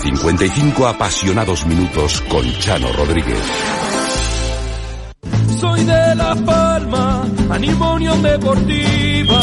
[0.00, 3.38] 55 apasionados minutos con Chano Rodríguez.
[5.58, 9.40] Soy de Las Palmas, animo Unión Deportiva.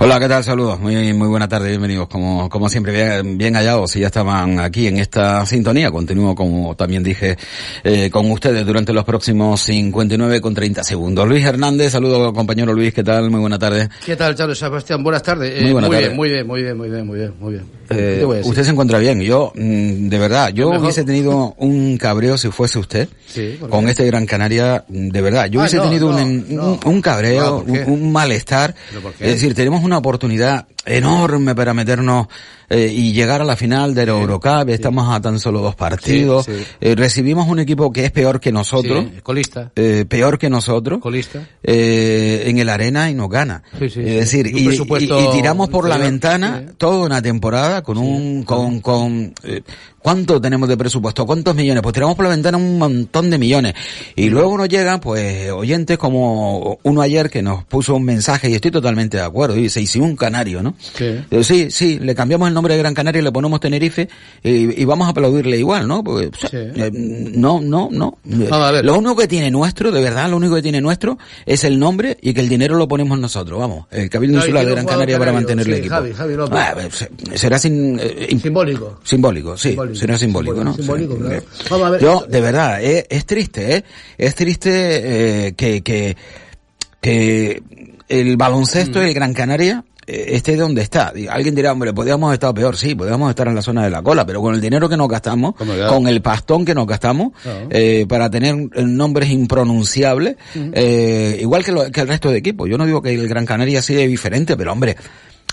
[0.00, 0.42] Hola, ¿qué tal?
[0.44, 0.80] Saludos.
[0.80, 2.08] Muy, muy buena tarde, bienvenidos.
[2.08, 3.92] Como, como siempre, bien, bien hallados.
[3.92, 7.36] Si ya estaban aquí en esta sintonía, continúo, como también dije,
[7.84, 11.26] eh, con ustedes durante los próximos 59 con 30 segundos.
[11.26, 13.30] Luis Hernández, saludo compañero Luis, ¿qué tal?
[13.30, 13.88] Muy buena tarde.
[14.04, 15.02] ¿Qué tal, Charles Sebastián?
[15.02, 15.62] Buenas tardes.
[15.62, 16.08] Muy buena muy tarde.
[16.08, 17.64] bien, muy bien, muy bien, muy bien, muy bien, muy bien.
[17.90, 19.20] Eh, usted se encuentra bien.
[19.20, 23.88] Yo, mm, de verdad, yo hubiese tenido un cabreo si fuese usted Sí, ¿por con
[23.88, 25.46] este Gran Canaria, mm, de verdad.
[25.46, 26.64] Yo Ah, hubiese no, tenido no, un, no.
[26.72, 28.74] un, un cabreo, un, un malestar.
[29.20, 32.26] Es decir, tenemos una oportunidad enorme para meternos
[32.70, 34.68] eh, y llegar a la final de la Eurocup.
[34.70, 36.46] Estamos a tan solo dos partidos.
[36.80, 39.04] Eh, recibimos un equipo que es peor que nosotros.
[39.22, 39.70] Colista.
[39.76, 41.40] eh, peor que nosotros Colista.
[41.62, 43.62] eh, en el arena y nos gana.
[44.06, 44.76] Es decir, y, y-
[45.20, 49.34] y tiramos por la ventana toda una temporada con un con con
[49.98, 51.24] ¿cuánto tenemos de presupuesto?
[51.26, 51.82] ¿Cuántos millones?
[51.82, 53.74] Pues tiramos por la ventana un montón de millones.
[54.16, 58.54] Y luego nos llegan pues oyentes como uno ayer que nos puso un mensaje y
[58.54, 60.74] estoy totalmente de acuerdo, dice, y si un canario, ¿no?
[60.78, 61.24] Sí.
[61.42, 64.08] Sí, sí, le cambiamos el nombre de Gran Canaria y le ponemos Tenerife
[64.42, 66.02] y, y vamos a aplaudirle igual, ¿no?
[66.02, 66.56] Porque, o sea, Sí.
[66.80, 68.18] eh, no, no, no.
[68.24, 68.84] Vamos a ver.
[68.84, 72.16] Lo único que tiene nuestro, de verdad, lo único que tiene nuestro es el nombre
[72.22, 73.86] y que el dinero lo ponemos nosotros, vamos.
[73.90, 75.94] El Cabildo No, Insular de Gran Canaria para mantener el sí, equipo.
[75.94, 76.58] Javi, Javi López.
[76.58, 79.00] Ah, se- será sin, eh, im- Simbólico.
[79.04, 80.76] Simbólico, sí, Simbólico, será simbólico, simbólico, ¿no?
[80.76, 81.20] simbólico, Sí.
[81.20, 81.36] claro.
[81.36, 83.84] Eh, Vamos a ver, Yo, de verdad, eh, es triste, ¿eh?
[84.18, 86.16] Es triste eh, que, que,
[87.00, 87.62] que
[88.08, 89.02] el baloncesto Mm.
[89.02, 91.12] del Gran Canaria eh, esté donde está.
[91.30, 94.02] Alguien dirá, hombre, podríamos haber estado peor, sí, podríamos estar en la zona de la
[94.02, 95.54] cola, pero con el dinero que nos gastamos,
[95.88, 97.32] con el pastón que nos gastamos,
[97.70, 100.36] eh, para tener eh, nombres impronunciables,
[100.72, 102.68] eh, igual que, lo- que el resto de equipos.
[102.68, 104.96] Yo no digo que el Gran Canaria sea diferente, pero hombre,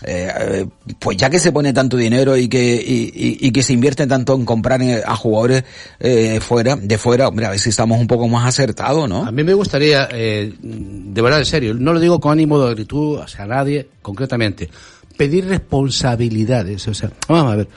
[0.04, 0.66] eh,
[1.00, 4.46] pues ya que se pone tanto dinero y que y que se invierte tanto en
[4.46, 5.64] comprar eh, a jugadores
[6.00, 9.32] eh, fuera de fuera hombre a ver si estamos un poco más acertados no A
[9.32, 13.20] mí me gustaría, eh, de verdad, en serio, no lo digo con ánimo de gratitud
[13.20, 14.70] hacia nadie concretamente,
[15.18, 16.88] pedir responsabilidades.
[16.88, 17.68] O sea, vamos a ver,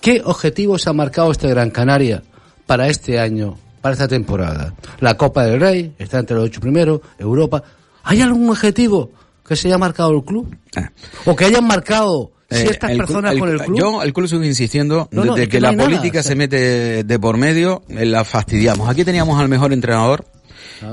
[0.00, 2.22] ¿qué objetivos ha marcado este Gran Canaria
[2.66, 4.74] para este año, para esta temporada?
[5.00, 7.62] La Copa del Rey, está entre los ocho primeros, Europa.
[8.04, 9.10] ¿Hay algún objetivo
[9.48, 10.54] que se haya marcado el club?
[10.76, 10.90] Ah.
[11.24, 13.78] ¿O que hayan marcado Eh, ciertas el personas el- con el club?
[13.78, 16.20] Yo, el club sigue insistiendo, No, no, desde es que, que no la nada, política
[16.20, 16.30] o sea.
[16.30, 18.88] se mete de por medio, eh, la fastidiamos.
[18.88, 20.24] Aquí teníamos al mejor entrenador,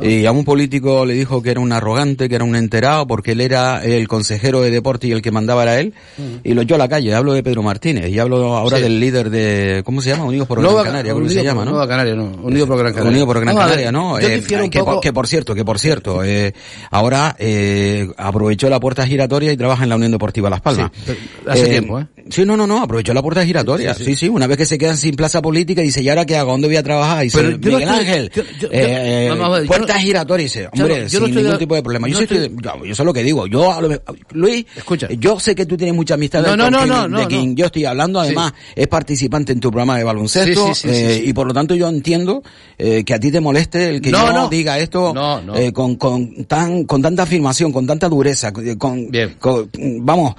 [0.02, 3.32] y a un político le dijo que era un arrogante, que era un enterado, porque
[3.34, 5.94] él era el consejero de deporte y el que mandaba era él,
[6.44, 7.14] y lo echó a la calle.
[7.14, 8.84] Hablo de Pedro Martínez, y hablo ahora Sí.
[8.84, 10.26] del líder de, ¿cómo se llama?
[10.26, 11.72] Unidos por Nueva- Gran Canaria, Unido se llama, por- ¿no?
[11.72, 12.24] Nueva Canaria, no.
[12.44, 13.10] Unido por Gran Canaria.
[13.12, 14.20] Unido por Gran ver, Canaria, ¿no?
[14.20, 16.54] Eh, que, poco- por, que por cierto, que por cierto, eh,
[16.92, 20.92] ahora eh, aprovechó la puerta giratoria y trabaja en la Unión Deportiva Las Palmas.
[21.06, 21.14] Sí,
[21.48, 22.08] hace tiempo, ¿eh?
[22.30, 23.94] Sí, no, no, no, aprovechó la puerta giratoria.
[23.94, 26.52] Sí, sí, una vez que se quedan sin plaza política, dice, ¿y ahora qué hago?
[26.52, 27.22] ¿Dónde voy a trabajar?
[27.24, 30.00] Y dice, Miguel estoy- Ángel, yo- yo- eh, yo- vamos a ver, yo puerta no-
[30.00, 32.08] giratoria, y dice, Chano, hombre, yo no sin ningún de- tipo de problema.
[32.08, 33.48] Yo, sí estoy- yo, yo sé lo que digo.
[33.48, 34.00] Yo, a lo me-
[34.32, 35.08] Luis, Escucha.
[35.20, 36.50] yo sé que tú tienes mucha amistad de,
[37.10, 38.20] no, quien- de yo estoy hablando.
[38.20, 41.76] Además, es participante en tu programa de baloncesto, Sí, sí, eh, y por lo tanto
[41.76, 42.44] yo entiendo
[42.78, 44.50] eh, que a ti te moleste el que yo no.
[44.50, 45.14] diga esto
[45.56, 49.36] eh, con, con, tan, con tanta afirmación, con tanta dureza, con, Bien.
[49.40, 49.70] con-
[50.02, 50.36] vamos,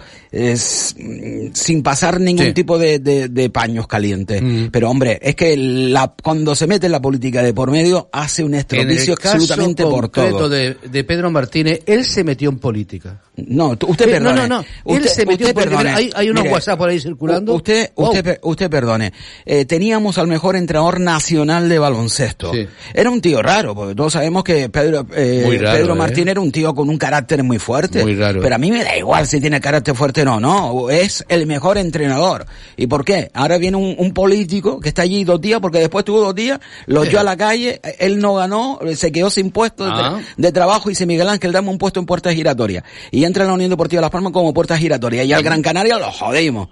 [1.53, 4.43] sin pasar ningún tipo de, de- de paños calientes.
[4.43, 4.67] Mm.
[4.71, 8.45] Pero hombre, es que la, cuando se mete en la política de por medio, hace
[8.45, 10.49] un estropicio caso absolutamente por todo.
[10.49, 13.21] De, de Pedro Martínez, él se metió en política.
[13.37, 14.35] No, usted Eh, perdone.
[14.43, 14.61] no, no, no.
[14.61, 15.97] Él Usted, se metió usted en política.
[15.97, 17.55] Hay- hay unos Mire, WhatsApp por ahí circulando.
[17.55, 18.09] Usted, Wow.
[18.09, 19.13] usted, usted perdone.
[19.45, 22.53] Eh, teníamos al mejor entrenador nacional de baloncesto.
[22.53, 22.67] Sí.
[22.95, 25.99] Era un tío raro, porque todos sabemos que Pedro, eh, raro, Pedro ¿eh?
[25.99, 28.03] Martín era un tío con un carácter muy fuerte.
[28.03, 28.41] Muy raro.
[28.41, 30.89] Pero a mí me da igual si tiene carácter fuerte o no, no.
[30.91, 32.47] Es el mejor entrenador.
[32.77, 33.31] ¿Y por qué?
[33.35, 36.59] Ahora viene un, un político que está allí dos días, porque después tuvo dos días,
[36.87, 37.09] lo Sí.
[37.09, 40.21] echó a la calle, él no ganó, se quedó sin puesto de, Ah.
[40.37, 42.85] de trabajo y dice Miguel Ángel, dame un puesto en Puerta Giratoria.
[43.11, 45.25] Y entra en la Unión Deportiva Las Palmas como Puerta Giratoria.
[45.25, 46.69] Y al Gran Canaria lo jodimos.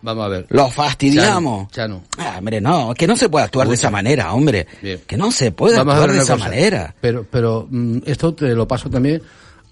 [0.00, 0.46] Vamos a ver.
[0.50, 1.70] Lo fastidiamos.
[1.72, 4.66] Chano, Ah, hombre, no, que no se puede actuar de esa manera, hombre.
[4.80, 5.00] Bien.
[5.06, 6.44] Que no se puede Vamos actuar de esa cosa.
[6.48, 6.94] manera.
[7.00, 9.20] Pero, pero mm, esto te lo paso también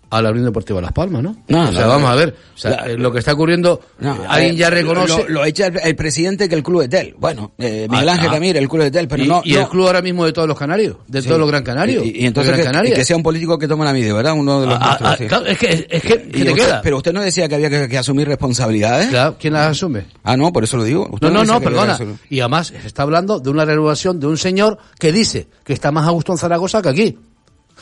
[0.09, 1.37] a la Unión Deportiva Las Palmas, ¿no?
[1.49, 2.09] No, o sea, no, vamos no.
[2.09, 2.37] a ver.
[2.55, 5.25] O sea, La- eh, lo que está ocurriendo, eh, alguien eh, ya reconoce.
[5.25, 7.15] Lo, lo echa el, el presidente que el club de Tel.
[7.19, 8.33] Bueno, eh, Miguel Ah, Ángel ah.
[8.35, 9.43] Ramírez, el club de Tel, pero y, no.
[9.45, 11.27] y el club ahora mismo de todos los canarios, de Sí.
[11.29, 12.05] todos los gran canarios.
[12.07, 12.95] Y, y entonces que, Gran y Canaria.
[12.95, 14.35] que sea un político que tome la medida, ¿verdad?
[14.35, 15.27] Uno de los Ah, nuestros, ah, sí.
[15.27, 16.81] claro, es que, es que, Y ¿qué te usted- queda?
[16.83, 19.09] Pero usted no decía que había que, que asumir responsabilidades.
[19.09, 20.05] Claro, ¿quién las asume?
[20.23, 21.09] Ah, no, por eso lo digo.
[21.11, 21.99] Usted No, no, no, que que perdona.
[22.31, 25.91] Y además se está hablando de una renovación de un señor que dice que está
[25.91, 27.19] más a gusto en Zaragoza que aquí.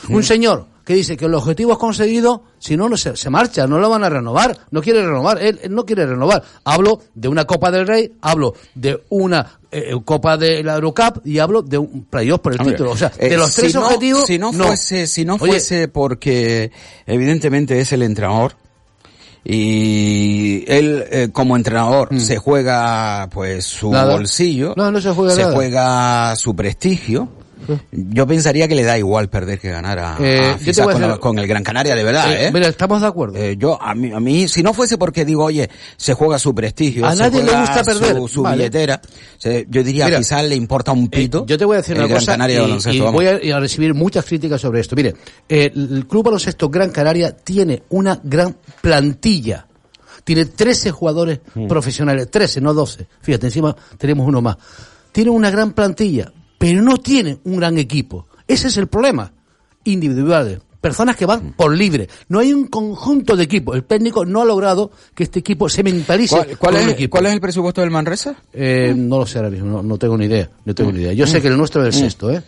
[0.08, 3.66] Un señor que dice que el objetivo es conseguido, si no, no se, se marcha,
[3.66, 6.42] no lo van a renovar, no quiere renovar, él, él no quiere renovar.
[6.64, 11.38] Hablo de una Copa del Rey, hablo de una eh, Copa de la Eurocup y
[11.38, 12.90] hablo de un playoff por el Hombre, título.
[12.92, 15.88] O sea, eh, de los tres no- objetivos, Si no fuese, si no Oye, fuese
[15.88, 16.70] porque
[17.06, 18.54] evidentemente es el entrenador
[19.46, 23.92] y él eh, como entrenador se juega pues su Mm.
[23.92, 24.12] Nada.
[24.14, 25.52] bolsillo, No, no se juega nada.
[25.54, 27.28] juega su prestigio.
[27.92, 31.10] Yo pensaría que le da igual perder que ganar a, Eh, a a con, hacer-
[31.10, 32.50] el- con el Gran Canaria, de verdad, eh, ¿eh?
[32.52, 33.36] Mira, estamos de acuerdo.
[33.38, 36.54] Eh, yo, a mí, a mí, si no fuese porque digo, oye, se juega su
[36.54, 38.16] prestigio, A se nadie le juega gusta perder.
[38.16, 38.56] su, su Vale.
[38.56, 39.00] billetera,
[39.38, 41.40] se- yo diría Mira, a le importa un pito.
[41.40, 42.60] Eh, yo te voy a decir el una Gran cosa Canaria y,
[43.12, 44.96] voy a recibir muchas críticas sobre esto.
[44.96, 45.14] Mire,
[45.48, 49.66] eh, el Club Baloncesto Gran Canaria tiene una gran plantilla.
[50.24, 51.66] Tiene 13 jugadores Mm.
[51.68, 53.06] profesionales, 13, no 12.
[53.20, 54.56] Fíjate, encima tenemos uno más.
[55.12, 56.32] Tiene una gran plantilla,
[56.66, 58.26] pero no tiene un gran equipo.
[58.48, 59.30] Ese es el problema.
[59.84, 60.60] Individuales.
[60.80, 61.28] Personas que Mm.
[61.28, 62.08] van por libre.
[62.28, 63.76] No hay un conjunto de equipos.
[63.76, 67.10] El técnico no ha logrado que este equipo se mentalice ¿Cuál, es, equipo.
[67.12, 68.34] cuál es el presupuesto del Manresa?
[68.52, 70.48] Eh, no lo sé ahora mismo, no, no tengo ni idea.
[70.64, 71.12] No tengo ni idea.
[71.12, 72.42] Yo sé que el nuestro es el sexto, ¿eh?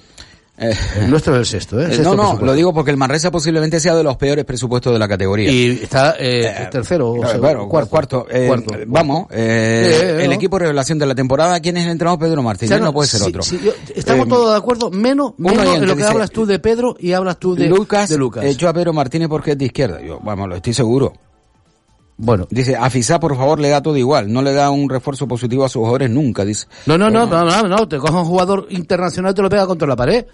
[0.59, 1.85] Eh, El nuestro es el sexto, ¿eh?
[1.85, 4.45] El eh, sexto no, no, lo digo porque el Manresa posiblemente sea de los peores
[4.47, 5.51] presupuestos de la categoría.
[5.51, 7.91] Y está eh, tercero, o Eh, sea, bueno, cuarto.
[7.91, 8.27] cuarto.
[8.31, 8.75] eh, Cuarto.
[8.87, 12.19] Vamos, el equipo revelación de la temporada, ¿quién es el entrenador?
[12.21, 13.43] Pedro O Martínez, sea, no, puede ser sí, otro.
[13.43, 16.47] sí, yo- estamos todos de acuerdo, menos, menos oyente en lo que dice, hablas tú
[16.47, 18.45] de Pedro y hablas tú de Lucas, de Lucas.
[18.47, 20.01] echó a Pedro Martínez porque es de izquierda.
[20.01, 21.13] Yo, vamos, lo estoy seguro.
[22.19, 24.33] Bueno, Dice, a Fisá, por favor, le da todo igual.
[24.33, 26.67] No le da un refuerzo positivo a sus jugadores nunca, dice.
[26.87, 29.67] no, no, no, no, no, no, te coge un jugador internacional y te lo pega
[29.67, 30.25] contra la pared.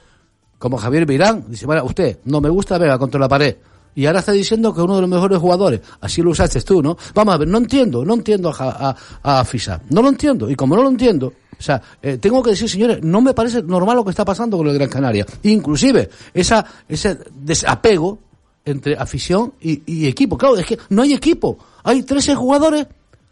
[0.63, 1.45] Como Javier Virán.
[1.49, 3.57] Dice, bueno, usted, no me gusta, venga, contra la pared.
[3.97, 5.81] Y ahora está diciendo que es uno de los mejores jugadores.
[6.01, 6.97] Así lo usaste tú, ¿no?
[7.13, 9.81] Vamos a ver, no entiendo, no entiendo a, a, a Fisa.
[9.91, 10.49] No lo entiendo.
[10.49, 13.61] Y como no lo entiendo, o sea, eh, tengo que decir, señores, no me parece
[13.61, 15.27] normal lo que está pasando con el Gran Canaria.
[15.43, 18.21] Inclusive, esa, ese desapego
[18.65, 20.39] entre afición y, y equipo.
[20.39, 21.59] Claro, es que no hay equipo.
[21.83, 22.87] Hay 13 jugadores.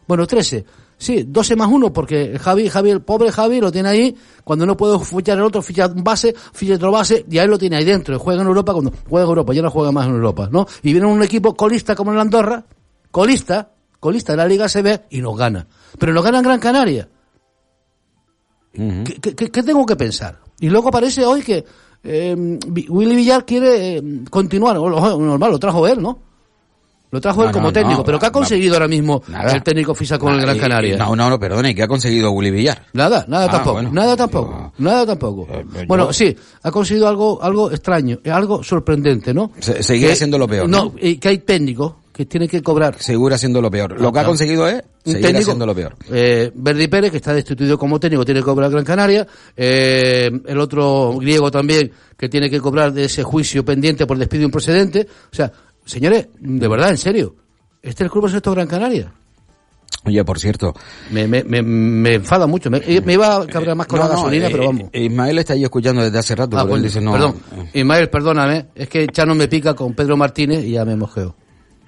[0.08, 0.64] Bueno, 13.
[1.02, 4.14] Sí, 12 más uno, porque Javi, Javi, el pobre Javi lo tiene ahí.
[4.44, 7.56] Cuando no puede fichar el otro, ficha un base, ficha otro base, y ahí lo
[7.58, 8.18] tiene ahí dentro.
[8.18, 10.66] Juega en Europa cuando juega en Europa, ya no juega más en Europa, ¿no?
[10.82, 12.66] Y viene un equipo colista como el Andorra,
[13.10, 15.66] colista, colista de la Liga CB, y nos gana.
[15.98, 17.08] Pero nos gana en Gran Canaria.
[18.72, 20.38] ¿Qué, qué- qué- qué tengo que pensar?
[20.60, 21.64] Y luego parece hoy que
[22.04, 22.58] eh,
[22.88, 24.76] Willy Villar quiere eh, continuar.
[24.78, 24.88] O
[25.18, 26.18] Normal, lo trajo él, ¿no?
[27.12, 27.98] Lo trajo No, él como no, técnico.
[27.98, 29.52] no, pero ¿qué ha conseguido ahora mismo Nada.
[29.52, 30.96] el técnico FISA con el Gran Canaria?
[30.96, 32.86] No, no, no, perdone, ¿qué ha conseguido Willy Villar?
[32.92, 33.90] Nada, nada Ah, tampoco, bueno.
[33.92, 35.48] nada tampoco, nada tampoco.
[35.50, 39.50] Eh, yo- bueno, sí, ha conseguido algo, algo extraño, eh, algo sorprendente, ¿no?
[39.58, 42.96] Se- seguir haciendo lo peor, No, y que hay técnicos que tienen que cobrar.
[43.00, 43.98] Segura siendo lo peor.
[44.00, 45.96] Lo que ha conseguido es Un seguir técnico, haciendo lo peor.
[46.12, 49.26] Eh, Verdi Pérez, que está destituido como técnico, tiene que cobrar Gran Canaria.
[49.56, 54.44] Eh, el otro griego también, que tiene que cobrar de ese juicio pendiente por despido
[54.44, 55.06] improcedente.
[55.32, 55.50] O sea,
[55.84, 57.34] señores, de verdad, en serio,
[57.82, 59.12] este es el club sexto Gran Canaria.
[60.04, 60.74] Oye, por cierto.
[61.10, 62.70] Me, me, me, me enfada mucho.
[62.70, 64.84] Me, me iba a cabrear más con no, la gasolina, eh, pero vamos.
[64.94, 67.12] Ismael está ahí escuchando desde hace rato, Ah, pero él dice no.
[67.12, 67.34] perdón.
[67.74, 68.68] eh, Ismael, perdóname.
[68.74, 71.34] Es que Chano me pica con Pedro Martínez y ya me mojeo.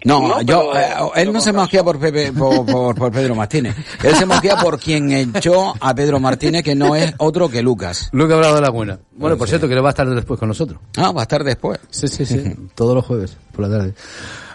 [0.04, 3.75] No, yo, eh, él no se mosquea por, Pepe, por, por- por Pedro Martínez.
[4.02, 8.09] Él se mosquea por quien echó a Pedro Martínez, que no es otro que Lucas.
[8.12, 8.99] Luke Bravo de la Buena.
[9.16, 10.80] Bueno, por cierto, que le va a estar después con nosotros.
[10.97, 11.78] Ah, va a estar después.
[11.90, 12.42] Sí, sí, sí.
[12.75, 13.94] Todos los jueves por la tarde.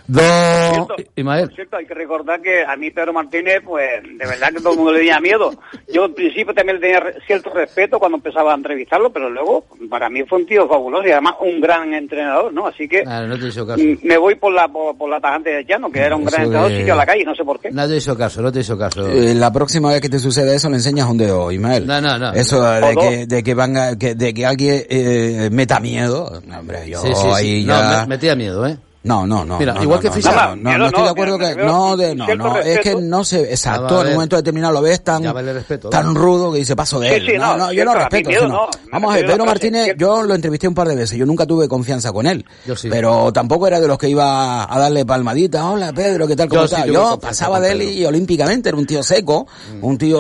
[0.08, 1.46] Don Cierto, Ismael.
[1.48, 4.72] por cierto, hay que recordar que a mí Pedro Martínez, pues de verdad que todo
[4.72, 5.52] el mundo le tenía miedo.
[5.94, 10.10] Yo al principio también le tenía cierto respeto cuando empezaba a entrevistarlo, pero luego para
[10.10, 12.68] mí fue un tío fabuloso y además un gran entrenador, ¿no?
[12.68, 13.82] Así que Ah, no te hizo caso.
[14.04, 16.72] me voy por la por, por la tajante de Llano, que era un gran entrenador,
[16.72, 17.72] de- siguió a la calle, no sé por qué.
[17.72, 19.08] No te hizo caso, no te hizo caso.
[19.10, 21.86] Eh, la próxima vez que te suceda eso le enseñas un dedo, Ismael.
[21.86, 22.32] No, no, no.
[22.34, 23.06] Eso de dos.
[23.06, 26.42] que, de que van a- que, de que alguien eh, meta miedo.
[26.46, 27.28] No, hombre, yo Sí, sí, sí.
[27.34, 28.02] ahí No, ya...
[28.02, 28.78] me, metía miedo, ¿eh?
[29.08, 29.58] No, no, no.
[29.58, 30.36] Mira, no, igual no, que Fischer.
[30.36, 31.64] No, no, no no, estoy de acuerdo mira, que...
[31.64, 33.38] No, de, no, no, es que no se...
[33.38, 35.24] Vamos Exacto, en un momento determinado lo ves tan...
[35.90, 37.26] Tan rudo que dice paso de él.
[37.26, 38.30] sí, no, no, no, yo mí respeto.
[38.30, 38.68] miedo sino- no.
[38.86, 41.46] Me Vamos a ver, Pedro Martínez, yo lo entrevisté un par de veces, yo nunca
[41.46, 42.46] tuve confianza con él.
[42.66, 42.90] Yo sí.
[42.90, 45.70] Pero tampoco era de los que iba a darle palmadita.
[45.70, 46.50] Hola Pedro, ¿qué tal?
[46.50, 46.88] ¿Cómo Yo sí estás?
[46.88, 49.48] yo pasaba de él y olímpicamente era un tío seco,
[49.82, 50.20] un tío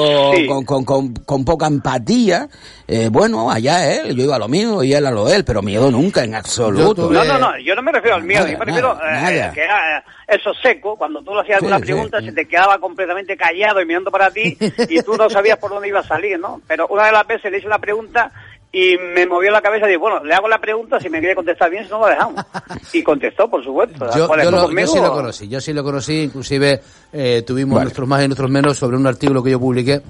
[0.65, 2.47] con, poca empatía.
[2.87, 5.43] Eh, bueno, allá él, yo iba a lo mío y él a lo de él,
[5.43, 7.07] pero miedo nunca en absoluto.
[7.07, 9.51] tuve- No, no, no, yo no me refiero al miedo, Nada, yo me refiero eh,
[9.53, 11.83] que era eh, eso seco, cuando tú le hacías Sí, alguna sí.
[11.83, 14.57] pregunta se te quedaba completamente callado y mirando para ti
[14.89, 16.61] y tú no sabías por dónde iba a salir, ¿no?
[16.67, 18.31] Pero una de las veces le hice una pregunta
[18.71, 21.35] y me movió la cabeza y dije, bueno, le hago la pregunta, si me quiere
[21.35, 22.43] contestar bien, si no lo dejamos.
[22.91, 24.09] Y contestó, por supuesto.
[24.15, 26.81] Yo, Bueno, yo lo- yo conmigo- sí lo conocí, yo sí lo conocí, inclusive
[27.13, 27.85] eh, tuvimos Vale.
[27.85, 30.01] nuestros más y nuestros menos sobre un artículo que yo publiqué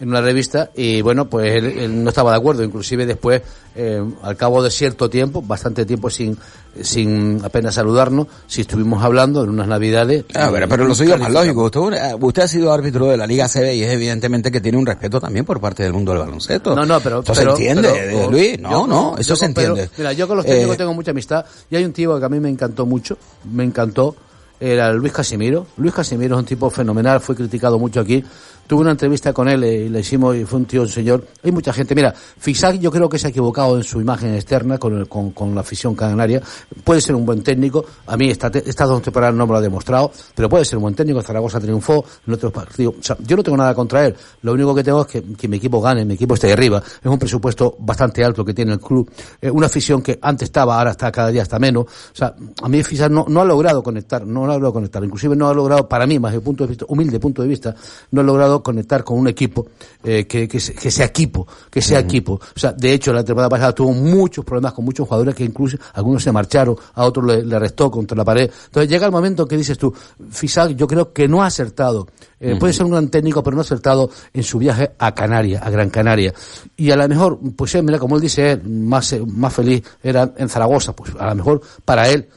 [0.00, 3.40] en una revista y bueno, pues él, él no estaba de acuerdo, inclusive después,
[3.76, 6.36] eh, al cabo de cierto tiempo, bastante tiempo sin,
[6.82, 10.24] sin apenas saludarnos, si estuvimos hablando en unas navidades.
[10.32, 11.64] Pero, pero lo suyo es más lógico.
[11.64, 14.78] Usted, eh, usted ha sido árbitro de la Liga CB y es evidentemente que tiene
[14.78, 16.74] un respeto también por parte del mundo del baloncesto.
[16.74, 17.20] No, no, pero...
[17.20, 18.58] Eso pero- se entiende, pero- eh, Luis.
[18.60, 19.90] No, yo- no, eso yo se entiende.
[19.96, 22.28] mira, yo con los técnicos Eh, tengo mucha amistad y hay un tío que a
[22.28, 23.16] mí me encantó mucho,
[23.52, 24.16] me encantó,
[24.60, 25.66] era Luis Casimiro.
[25.76, 28.24] Luis Casimiro es un tipo fenomenal, fue criticado mucho aquí.
[28.66, 31.26] Tuve una entrevista con él eh, y le hicimos y fue un tío, un señor.
[31.42, 31.94] Hay mucha gente.
[31.94, 35.54] Mira, Fisac yo creo que se ha equivocado en su imagen externa con, el- con,
[35.54, 36.40] la afición canaria.
[36.82, 37.84] Puede ser un buen técnico.
[38.06, 40.94] A mí estas dos temporadas no me lo ha demostrado, pero puede ser un buen
[40.94, 41.20] técnico.
[41.22, 42.94] Zaragoza triunfó en otros partidos.
[42.98, 44.14] O sea, yo no tengo nada contra él.
[44.42, 46.82] Lo único que tengo es que, que mi equipo gane, mi equipo esté arriba.
[47.02, 49.10] Es un presupuesto bastante alto que tiene el club.
[49.52, 51.84] Una afición que antes estaba, ahora está cada día está menos.
[51.84, 55.04] O sea, a mí Fisac no, no ha logrado conectar, no ha logrado conectar.
[55.04, 57.74] Inclusive no ha logrado, para mí, más de punto de vista, humilde punto de vista,
[58.10, 59.66] no ha logrado conectar con un equipo
[60.02, 62.34] eh, que, que, se- que sea equipo, que sea equipo.
[62.34, 65.76] O sea, de hecho, la temporada pasada tuvo muchos problemas con muchos jugadores que incluso
[65.94, 68.50] algunos se marcharon, a otros le, le arrestó contra la pared.
[68.66, 69.92] Entonces llega el momento que dices tú,
[70.30, 72.06] Fisac yo creo que no ha acertado.
[72.40, 75.62] Eh, Puede ser un gran técnico, pero no ha acertado en su viaje a Canarias,
[75.64, 76.34] a Gran Canaria.
[76.76, 80.30] Y a lo mejor, pues eh, mira, como él dice, él, más, más feliz era
[80.36, 80.92] en Zaragoza.
[80.94, 82.28] Pues a lo mejor para él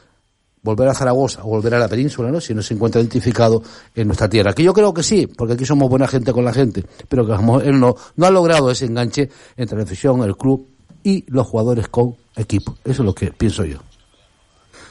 [0.62, 2.40] volver a Zaragoza o volver a la península, ¿no?
[2.40, 3.62] Si no se encuentra identificado
[3.94, 4.52] en nuestra tierra.
[4.52, 7.32] Que yo creo que sí, porque aquí somos buena gente con la gente, pero que
[7.68, 10.66] él no, no ha logrado ese enganche entre la afición, el club
[11.02, 12.76] y los jugadores con equipo.
[12.84, 13.78] Eso es lo que pienso yo.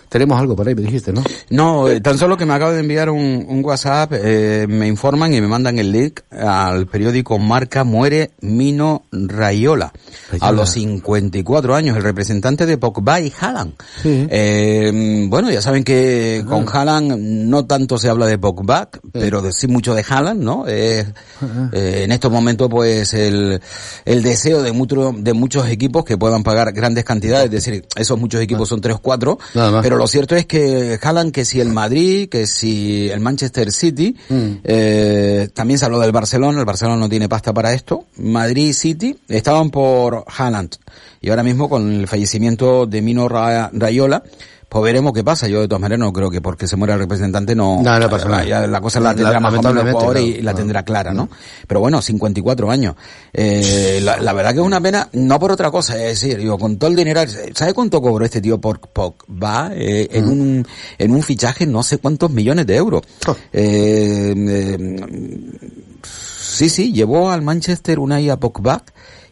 [0.10, 1.24] Tenemos algo por ahí, me dijiste, ¿no?
[1.50, 5.34] No, eh, tan solo que me acaba de enviar un, un WhatsApp, eh, me informan
[5.34, 9.92] y me mandan el link al periódico Marca Muere Mino Rayola.
[10.32, 10.48] Rayola.
[10.48, 13.74] A los 54 años, el representante de Pogba y Haaland.
[14.02, 14.28] Sí.
[14.30, 19.52] Eh, bueno, ya saben que con Haaland no tanto se habla de Pogba, pero de-
[19.52, 20.66] sí mucho de Haaland, ¿no?
[20.68, 21.06] Eh,
[21.74, 23.60] eh, en estos momentos, pues, el,
[24.06, 28.20] el deseo de, mucho, de muchos equipos que puedan pagar grandes cantidades, es decir, esos
[28.20, 29.38] muchos equipos son tres o cuatro,
[29.72, 29.84] más.
[29.98, 34.16] Pero lo cierto es que Haaland, que si el Madrid, que si el Manchester City,
[34.64, 39.18] eh, también se habló del Barcelona, el Barcelona no tiene pasta para esto, Madrid City
[39.28, 40.76] estaban por Haaland.
[41.20, 44.22] Y ahora mismo con el fallecimiento de Mino Ra- Rayola,
[44.82, 45.48] pues veremos qué pasa.
[45.48, 48.10] Yo de todas maneras no creo que porque se muera el representante no, No, no
[48.10, 48.44] pasa nada.
[48.46, 51.30] ya la cosa la La- tendrá más o menos jugador y la tendrá clara, ¿no?
[51.68, 52.96] Pero bueno, 54 años.
[53.34, 56.58] Eh, la, la verdad que es una pena, no por otra cosa, es decir, digo,
[56.58, 57.22] con todo el dinero,
[57.54, 59.72] ¿sabe cuánto cobró este tío por Pogba?
[59.74, 60.68] Eh, en un,
[60.98, 63.02] en un fichaje no sé cuántos millones de euros.
[63.54, 65.52] Eh, eh,
[66.04, 68.84] sí, sí, llevó al Manchester Unai a Pogba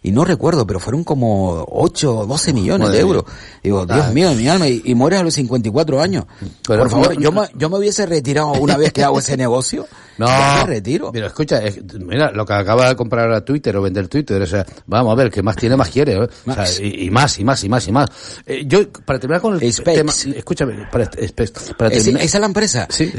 [0.08, 3.24] y no recuerdo, pero fueron como 8 o 12 millones Madre de euros.
[3.64, 6.26] Digo, Dios mío, mi alma, y, y mueres a los 54 años.
[6.68, 9.88] Pero- Por favor, yo me, yo me hubiese retirado una vez que hago ese negocio.
[10.18, 11.12] No, me retiro.
[11.12, 14.46] Pero escucha, es- mira, lo que acaba de comprar a Twitter o vender Twitter, o
[14.46, 16.20] sea, vamos a ver, que más tiene, más quiere, ¿eh?
[16.46, 18.10] O sea, y, y más, y más, y más, y más.
[18.46, 19.98] Eh, yo, para terminar con el Specs.
[19.98, 22.88] tema, escúchame, para, para Es- terminar, esa es la empresa.
[22.90, 23.12] Sí,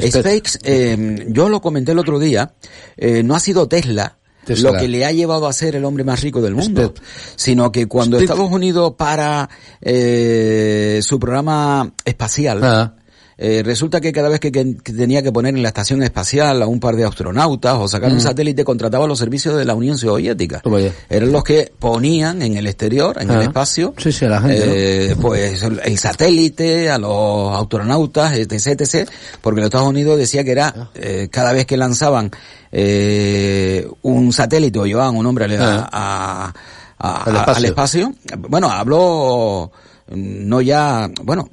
[0.62, 2.54] eh, yo lo comenté el otro día,
[2.96, 4.16] eh, no ha sido Tesla.
[4.48, 6.94] Lo que le ha llevado a ser el hombre más rico del mundo,
[7.36, 8.18] sino que cuando.
[8.18, 9.48] Estados Unidos para
[9.80, 12.94] eh, su programa espacial, Ah.
[13.38, 16.62] Eh, resulta que cada vez que, que- que tenía que poner en la estación espacial
[16.62, 19.98] a un par de astronautas o sacar un satélite, contrataba los servicios de la Unión
[19.98, 20.60] Soviética.
[20.60, 20.90] Toma ya.
[21.10, 23.42] Eran los que ponían en el exterior, en el Ah.
[23.42, 29.08] espacio, Sí, sí, la gente, eh, pues el satélite, a los astronautas, etc, etc,
[29.42, 30.52] porque los Estados Unidos decía que Ah.
[30.52, 32.30] era, eh, cada vez que lanzaban
[32.72, 36.52] eh, un satélite o llevaban un hombre a, Ah.
[36.98, 37.56] a- a- Al espacio.
[37.58, 38.14] al espacio,
[38.48, 39.70] bueno, habló
[40.08, 41.48] mm, no ya, bueno,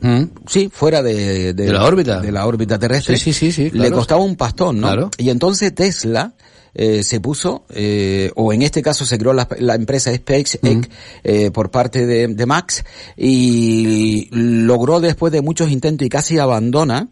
[0.00, 0.24] Mm.
[0.46, 2.20] sí, fuera de, De la órbita.
[2.20, 4.86] de la órbita terrestre, Sí, sí, sí, le costaba un pastón, ¿no?
[4.88, 5.10] Claro.
[5.18, 6.34] Y entonces Tesla
[6.74, 10.58] eh, se puso, eh, o en este caso se creó la, la empresa SpaceX
[11.24, 12.84] eh, por parte de, de Max
[13.16, 17.08] y logró después de muchos intentos y casi abandona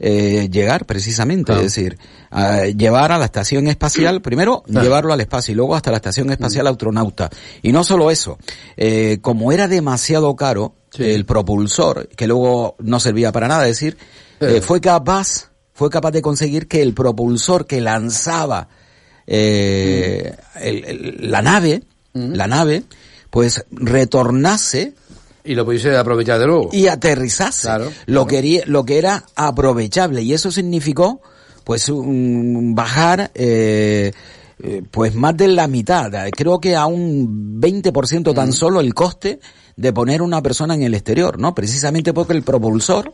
[0.00, 1.98] eh, llegar precisamente, es decir,
[2.30, 4.82] a llevar a la estación espacial, primero Claro.
[4.84, 7.30] llevarlo al espacio y luego hasta la estación espacial astronauta.
[7.62, 8.38] Y no solo eso,
[8.76, 11.04] eh, como era demasiado caro Sí.
[11.04, 13.96] el propulsor, que luego no servía para nada, es decir,
[14.40, 14.60] Eh.
[14.62, 18.68] fue capaz, fue capaz de conseguir que el propulsor que lanzaba
[19.26, 21.82] eh, el- el- la nave,
[22.14, 22.84] la nave,
[23.30, 24.94] pues retornase
[25.44, 26.70] Y lo pudiese aprovechar de nuevo.
[26.72, 28.42] y aterrizase Claro, lo claro.
[28.42, 31.20] que lo que era aprovechable y eso significó
[31.64, 34.12] pues un- bajar eh,
[34.90, 38.34] pues más de la mitad creo que a un 20% Mm.
[38.34, 39.38] tan solo el coste
[39.78, 43.12] de poner una persona en el exterior no precisamente porque el propulsor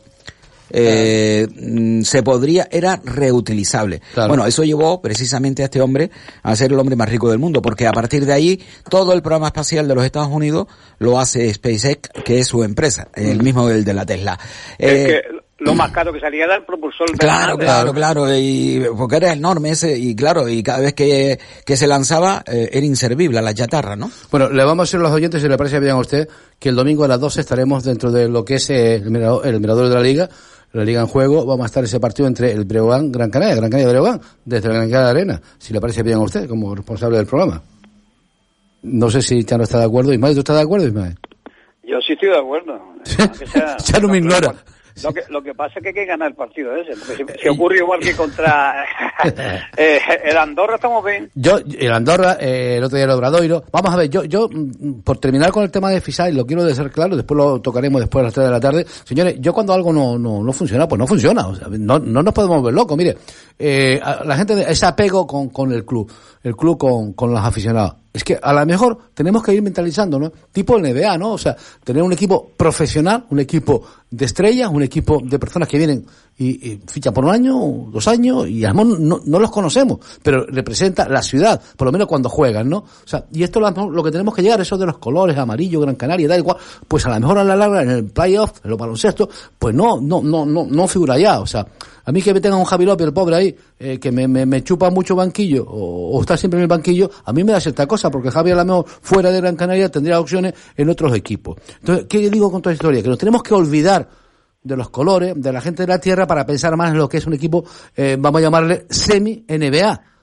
[0.71, 4.01] eh, mm, se podría, era reutilizable.
[4.13, 4.29] Claro.
[4.29, 6.09] Bueno, eso llevó precisamente a este hombre
[6.41, 9.21] a ser el hombre más rico del mundo, porque a partir de ahí todo el
[9.21, 10.67] programa espacial de los Estados Unidos
[10.97, 14.39] lo hace SpaceX, que es su empresa, el mismo el de la Tesla.
[14.79, 17.07] Es Eh, que lo más caro que salía era el propulsor.
[17.07, 20.93] de la Claro, claro, claro, y porque era enorme ese, y claro, y cada vez
[20.93, 24.11] que, que se lanzaba eh, era inservible a la chatarra, ¿no?
[24.31, 26.27] Bueno, le vamos a decir a los oyentes, si le parece bien a usted,
[26.59, 29.59] que el domingo a las 12 estaremos dentro de lo que es el, mirador, el
[29.61, 30.29] mirador de la Liga,
[30.73, 31.45] la Liga en juego.
[31.45, 34.73] Vamos a estar ese partido entre el Breogán, Gran Canaria, Gran Canaria Breogán, desde la
[34.75, 37.61] Gran Canaria Arena, si le parece bien a usted, como responsable del programa.
[38.83, 40.13] No sé si Chano está de acuerdo.
[40.13, 41.17] Ismael, ¿tú estás de acuerdo, Ismael?
[41.83, 42.79] Yo sí estoy de acuerdo.
[43.39, 44.53] Que sea- Ya no me ignora.
[45.03, 46.93] Lo que, lo que pasa es que hay que ganar el partido ese.
[46.95, 48.85] Porque si, si ocurre igual que contra
[49.77, 51.29] eh, el Andorra, estamos bien.
[51.35, 53.63] Yo, el Andorra, eh, el otro día el Obradoiro.
[53.71, 56.45] Vamos a ver, yo, yo, mm, por terminar con el tema de FISA, y lo
[56.45, 58.85] quiero dejar claro, después lo tocaremos después a las 3 de la tarde.
[59.03, 61.45] Señores, yo cuando algo no, no, no funciona, pues no funciona.
[61.47, 62.97] O sea, no, no nos podemos ver locos.
[62.97, 63.17] Mire,
[63.59, 66.09] eh, la gente, ese apego con, con el club,
[66.41, 68.04] el club con, con los aficionados.
[68.15, 70.31] Es que a lo mejor tenemos que ir mentalizando, ¿no?
[70.49, 71.33] Tipo el NBA, ¿no?
[71.33, 71.53] O sea,
[71.83, 76.05] tener un equipo profesional, un equipo de estrellas, un equipo de personas que vienen
[76.37, 77.53] y, y fichan por un año,
[77.91, 82.29] dos años, y además no, los conocemos, pero representa la ciudad, por lo menos cuando
[82.29, 82.77] juegan, ¿no?
[82.77, 85.81] O sea, y esto lo, lo que tenemos que llegar, eso de los colores, amarillo,
[85.81, 86.55] Gran Canaria, da igual,
[86.87, 89.99] pues a lo mejor a la larga, en el playoff, en los baloncesto, pues no,
[89.99, 91.67] no, no, no, no figura ya, o sea,
[92.05, 94.89] a mí que me tenga un Javi López, el pobre ahí, eh, que me, chupa
[94.89, 98.09] mucho banquillo, o, o está siempre en el banquillo, a mí me da cierta cosa,
[98.11, 101.57] porque Javi a lo mejor fuera de Gran Canaria tendría opciones en otros equipos.
[101.79, 103.01] Entonces, ¿qué digo con toda esta historia?
[103.01, 104.07] Que nos tenemos que olvidar
[104.65, 107.17] de los colores, de la gente de la tierra, para pensar más en lo que
[107.17, 107.63] es un equipo,
[107.95, 110.14] eh, vamos a llamarle semi-NBA.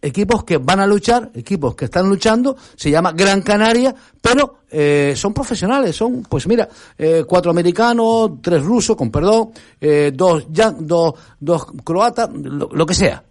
[0.00, 5.14] Equipos que van a luchar, equipos que están luchando, se llama Gran Canaria, pero eh,
[5.16, 10.70] son profesionales, son, pues mira, eh, cuatro americanos, tres rusos, con perdón, eh, dos, ya,
[10.70, 13.24] dos, dos croatas, lo, que sea.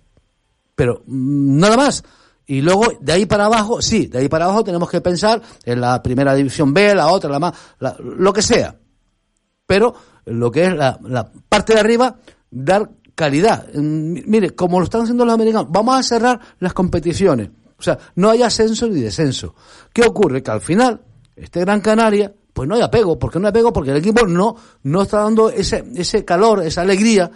[0.76, 2.04] Pero mm, nada más.
[2.46, 5.82] Y luego, de ahí para abajo, sí, de ahí para abajo tenemos que pensar en
[5.82, 8.76] la primera división B, la otra, la más, la- lo que sea
[9.68, 9.94] pero
[10.26, 12.16] lo que es la, la parte de arriba,
[12.50, 13.66] dar calidad.
[13.74, 17.50] Mm, Mire, como lo están haciendo los americanos, vamos a cerrar las competiciones.
[17.78, 19.54] O sea, no hay ascenso ni descenso.
[19.92, 20.42] ¿Qué ocurre?
[20.44, 21.02] Que al final,
[21.36, 23.18] este Gran Canaria, pues no hay apego.
[23.20, 23.74] ¿Por qué no hay apego?
[23.74, 27.30] Porque el equipo no, no está dando ese, ese calor, esa alegría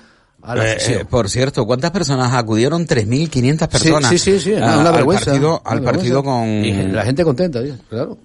[0.44, 2.88] a la Eh, eh, por cierto, ¿cuántas personas acudieron?
[2.88, 4.10] 3.500 personas.
[4.10, 5.26] Sí, sí, sí, sí, a- una al vergüenza.
[5.26, 6.48] partido, una al partido con...
[6.66, 8.18] Y la gente contenta, claro.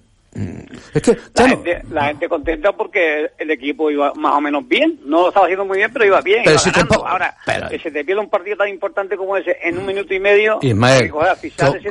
[0.94, 5.01] Es que, La, gente, la gente contenta porque el equipo iba más o menos bien.
[5.05, 6.40] No lo estaba haciendo muy bien, pero iba bien.
[6.44, 9.37] Pero iba si tampoco- Ahora, pero- que se te pierda un partido tan importante como
[9.37, 10.59] ese en un minuto y medio.
[10.62, 11.20] Ismael, no,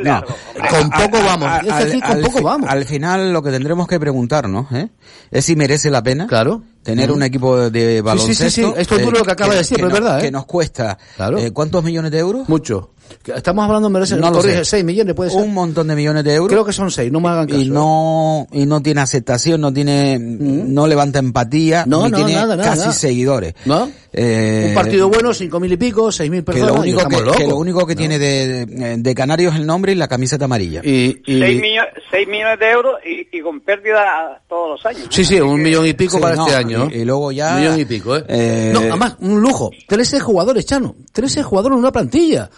[0.04, 0.36] largo,
[0.70, 1.48] con poco vamos.
[1.48, 2.70] a- al- aquí con al poco fi- vamos.
[2.70, 4.90] Al final lo que tendremos que preguntarnos ¿eh?
[5.32, 6.62] es si merece la pena Claro.
[6.84, 7.18] tener Ujú.
[7.18, 8.44] un equipo de- de sí, baloncesto.
[8.50, 8.74] sí, sí.
[8.78, 10.24] Esto es duro lo que acaba de decir, pero es verdad, ¿eh?
[10.24, 11.38] Que nos cuesta Claro.
[11.38, 12.48] eh, ¿cuántos millones de euros?
[12.50, 12.92] Mucho.
[13.36, 14.66] Estamos hablando, merece, No lo corrige, sé.
[14.66, 15.42] 6 millones, puede ser.
[15.42, 16.50] Un montón de millones de euros.
[16.52, 17.60] Creo que son 6, no me hagan caso.
[17.60, 21.90] y no y no tiene aceptación, no tiene no levanta empatía, Mm.
[21.90, 22.92] No, ni no, tiene nada, nada, casi nada.
[22.94, 23.54] seguidores.
[23.66, 23.90] ¿No?
[24.14, 26.76] Eh, Un partido bueno, 5 mil y pico, 6 mil que personas.
[26.76, 29.66] lo y único que, que lo único que tiene de, de, de Canario es el
[29.66, 30.82] nombre y la camiseta amarilla.
[30.84, 35.08] Y, y- 6, millones, seis millones de euros y, y con pérdida todos los años.
[35.10, 36.90] Sí, sí, un millón y pico Sí, para no, este año.
[36.92, 38.24] y- y luego ya- Un millón y pico, ¿eh?
[38.28, 39.72] eh, No, además, un lujo.
[39.88, 40.96] 13 jugadores, Chano.
[41.12, 42.50] 13 jugadores en una plantilla.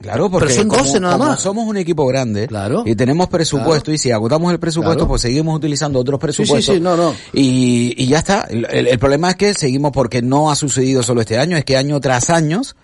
[0.00, 1.40] Claro, porque Pero son como, 12 nada como más.
[1.40, 2.82] somos un equipo grande Claro.
[2.84, 3.94] y tenemos presupuesto Claro.
[3.94, 5.08] y si agotamos el presupuesto Claro.
[5.08, 7.14] pues seguimos utilizando otros sí, presupuestos sí, no, no.
[7.32, 8.42] Y, y ya está.
[8.50, 11.78] El, el- problema es que seguimos porque no ha sucedido solo este año, es que
[11.78, 12.76] año tras años,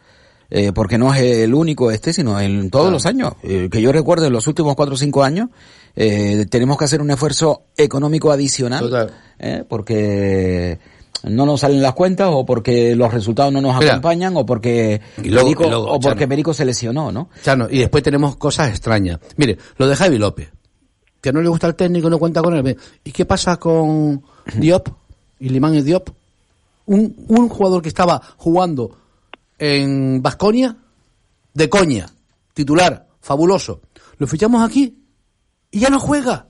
[0.49, 3.35] eh, porque no es el único este, sino en todos los años.
[3.43, 5.51] Eh, que yo recuerdo en los últimos cuatro o cinco años,
[5.97, 10.79] eh, tenemos que hacer un esfuerzo económico adicional, eh, porque
[11.25, 13.93] no nos salen las cuentas o porque los resultados no nos Mira.
[13.93, 16.29] acompañan o porque luego- Perico- y luego, o porque Chano.
[16.29, 17.29] Perico se lesionó, ¿no?
[17.43, 19.19] Chano, y después tenemos cosas extrañas.
[19.37, 20.51] Mire, lo de Javi López.
[21.21, 22.77] Que no le gusta el técnico, no cuenta con él.
[23.05, 24.23] ¿Y qué pasa con
[24.57, 24.89] Diop?
[25.39, 26.09] Y Limán y Diop.
[26.87, 28.97] Un, un jugador que estaba jugando
[29.59, 30.77] en Vasconia,
[31.55, 32.11] de coña,
[32.55, 33.81] titular, fabuloso.
[34.19, 34.99] Lo fichamos aquí
[35.71, 36.47] y ya no juega.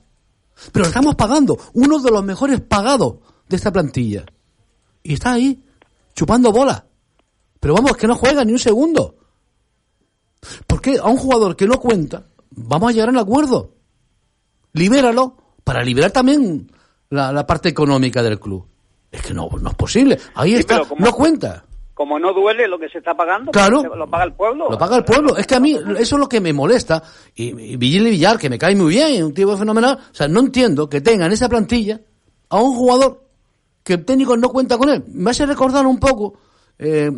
[0.73, 3.17] Pero estamos pagando, uno de los mejores pagados
[3.49, 4.25] de esta plantilla.
[5.03, 5.61] Y está ahí,
[6.15, 6.85] chupando bola.
[7.61, 9.17] Pero vamos, que no juega ni un segundo.
[10.67, 13.75] ¿Por qué a un jugador que no cuenta vamos a llegar a un acuerdo?
[14.73, 16.71] Libéralo para liberar también
[17.11, 18.67] la, la parte económica del club.
[19.11, 20.19] Es que no, no es posible.
[20.35, 21.65] Ahí Sí, está, como- no cuenta.
[21.95, 23.83] Como no duele lo que se está pagando, Claro.
[23.95, 24.69] lo paga el pueblo.
[24.71, 25.37] Lo paga el pueblo.
[25.37, 27.03] Es que a mí eso es lo que me molesta.
[27.35, 29.99] Y, y Villar, que me cae muy bien, un tipo fenomenal.
[30.11, 32.01] O sea, no entiendo que tengan esa plantilla
[32.49, 33.23] a un jugador
[33.83, 35.03] que el técnico no cuenta con él.
[35.09, 36.39] Me hace recordar un poco,
[36.79, 37.11] eh,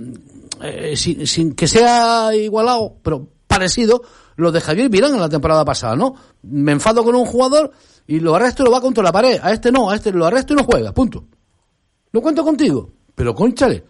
[0.62, 4.03] eh, sin, sin que sea igualado, pero parecido,
[4.37, 6.14] lo de Javier Vilán en la temporada pasada, ¿no?
[6.42, 7.70] Me enfado con un jugador
[8.07, 9.38] y lo arresto y lo va contra la pared.
[9.42, 11.24] A este no, a este lo arresto y no juega, punto.
[12.12, 12.90] No cuento contigo.
[13.14, 13.85] Pero conchale,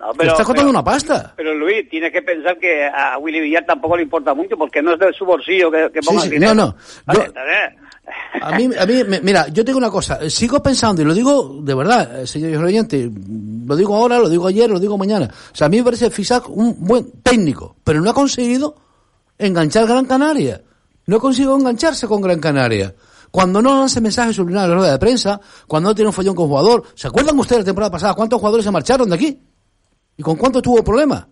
[0.00, 1.34] No, te estás contando pero- una pasta.
[1.36, 4.94] Pero Luis, tienes que pensar que a Willy Villar tampoco le importa mucho porque no
[4.94, 6.54] es de su bolsillo que, que Sí, ponga sí, el dinero.
[6.54, 6.66] no,
[7.06, 7.14] no.
[8.40, 11.14] A mí, a mí, me- mira, yo tengo una cosa, eh, sigo pensando, y lo
[11.14, 13.10] digo de verdad, eh, señor oyente,
[13.66, 15.28] lo digo ahora, lo digo ayer, lo digo mañana.
[15.52, 18.76] O sea, a mí me parece Fisac un buen técnico, pero no ha conseguido
[19.38, 20.62] enganchar Gran Canaria.
[21.06, 22.94] No ha conseguido engancharse con Gran Canaria.
[23.30, 26.34] Cuando no lanza mensajes subliminales en la rueda de prensa, cuando no tiene un follón
[26.34, 26.84] con jugador.
[26.94, 29.40] ¿Se acuerdan ustedes la temporada pasada cuántos jugadores se marcharon de aquí?
[30.16, 31.28] ¿Y con cuánto tuvo problema?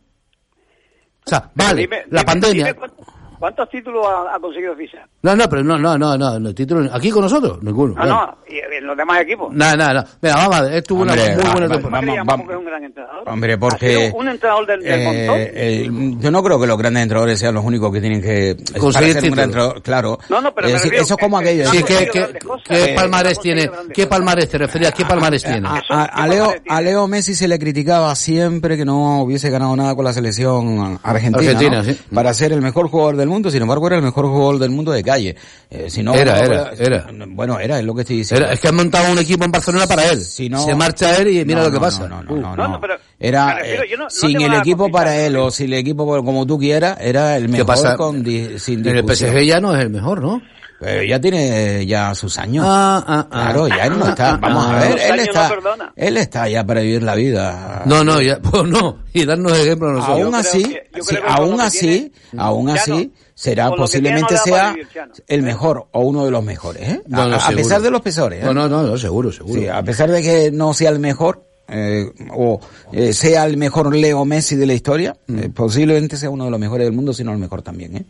[1.27, 2.65] O sea, vale, Dime- la dime- pandemia.
[2.67, 2.79] dime
[3.39, 5.03] cuántos títulos ha, ha conseguido Fischer?
[5.23, 7.95] No, no, pero no, no, no, no, no, título, aquí con nosotros, ninguno.
[7.95, 9.53] No, no, y en los demás equipos.
[9.53, 10.09] Nada, nada, nada.
[10.21, 11.81] Mira, vamos a ver, estuvo una muy buena temporada.
[11.81, 12.49] ¿Por qué le vamos, llamamos vamos.
[12.49, 13.23] que un gran entrenador?
[13.29, 14.13] Hombre, porque...
[14.15, 15.37] un entrenador del, del eh, montón.
[15.39, 19.15] eh, yo no creo que los grandes entrenadores sean los únicos que tienen que Conseguir
[19.15, 19.37] ser un títulos.
[19.37, 20.19] gran entrenador, claro.
[20.29, 21.71] No, no, pero refiero eso es que- como que- aquello.
[21.71, 22.57] que- Sí, ¿no?
[22.65, 23.71] ¿qué, Eh, palmarés tiene?
[23.93, 24.93] ¿Qué palmarés te referías?
[24.93, 25.67] ¿Qué palmarés tiene?
[25.69, 29.23] A, Eso, a- ¿qué a Leo, a Leo Messi se le criticaba siempre que no
[29.23, 31.95] hubiese ganado nada con la selección argentina, ¿no?
[32.15, 34.93] para ser el mejor jugador del mundo, sin embargo era el mejor jugador del mundo
[34.93, 35.35] de calle.
[35.71, 37.07] Eh, si no, Era, era, era.
[37.29, 38.45] Bueno, era, es lo que estoy diciendo.
[38.45, 40.21] Era- es que han montado un equipo en Barcelona para él.
[40.21, 42.09] Si no- Se marcha él y mira No, lo que no, pasa.
[42.09, 42.69] No, no, no, no, No, no.
[42.75, 45.47] no, pero Era refiero, eh, yo sin el equipo para él ¿no?
[45.47, 47.97] o sin el equipo como tú quieras, era el ¿Qué mejor pasa?
[47.97, 48.25] con
[48.59, 49.05] sin En el.
[49.05, 50.41] PSG ya no es el mejor, ¿no?
[50.85, 52.65] Pero ya tiene ya sus años.
[52.69, 53.43] Ah, ah, ah.
[53.45, 54.33] Claro, ya él no está.
[54.35, 57.83] Ah, Vamos ah, a ver, él está, no él está ya para vivir la vida.
[57.87, 58.99] No, no, ya, pues no.
[59.13, 60.21] Y darnos ejemplo a nosotros.
[60.21, 64.71] aún así, que- sí, aún así, tiene- aún así, será lo que posiblemente no sea
[64.73, 64.89] vivir,
[65.27, 67.03] el mejor o uno de los mejores, ¿eh?
[67.07, 67.57] No, a, no, a seguro.
[67.57, 68.45] pesar de los pesores, ¿eh?
[68.45, 69.61] No, no, no, no, seguro, seguro.
[69.61, 72.61] Sí, a pesar de que no sea el mejor, eh, o
[72.93, 75.39] eh, sea el mejor Leo Messi de la historia, Mm.
[75.39, 78.05] eh, posiblemente sea uno de los mejores del mundo, si no el mejor también, ¿eh?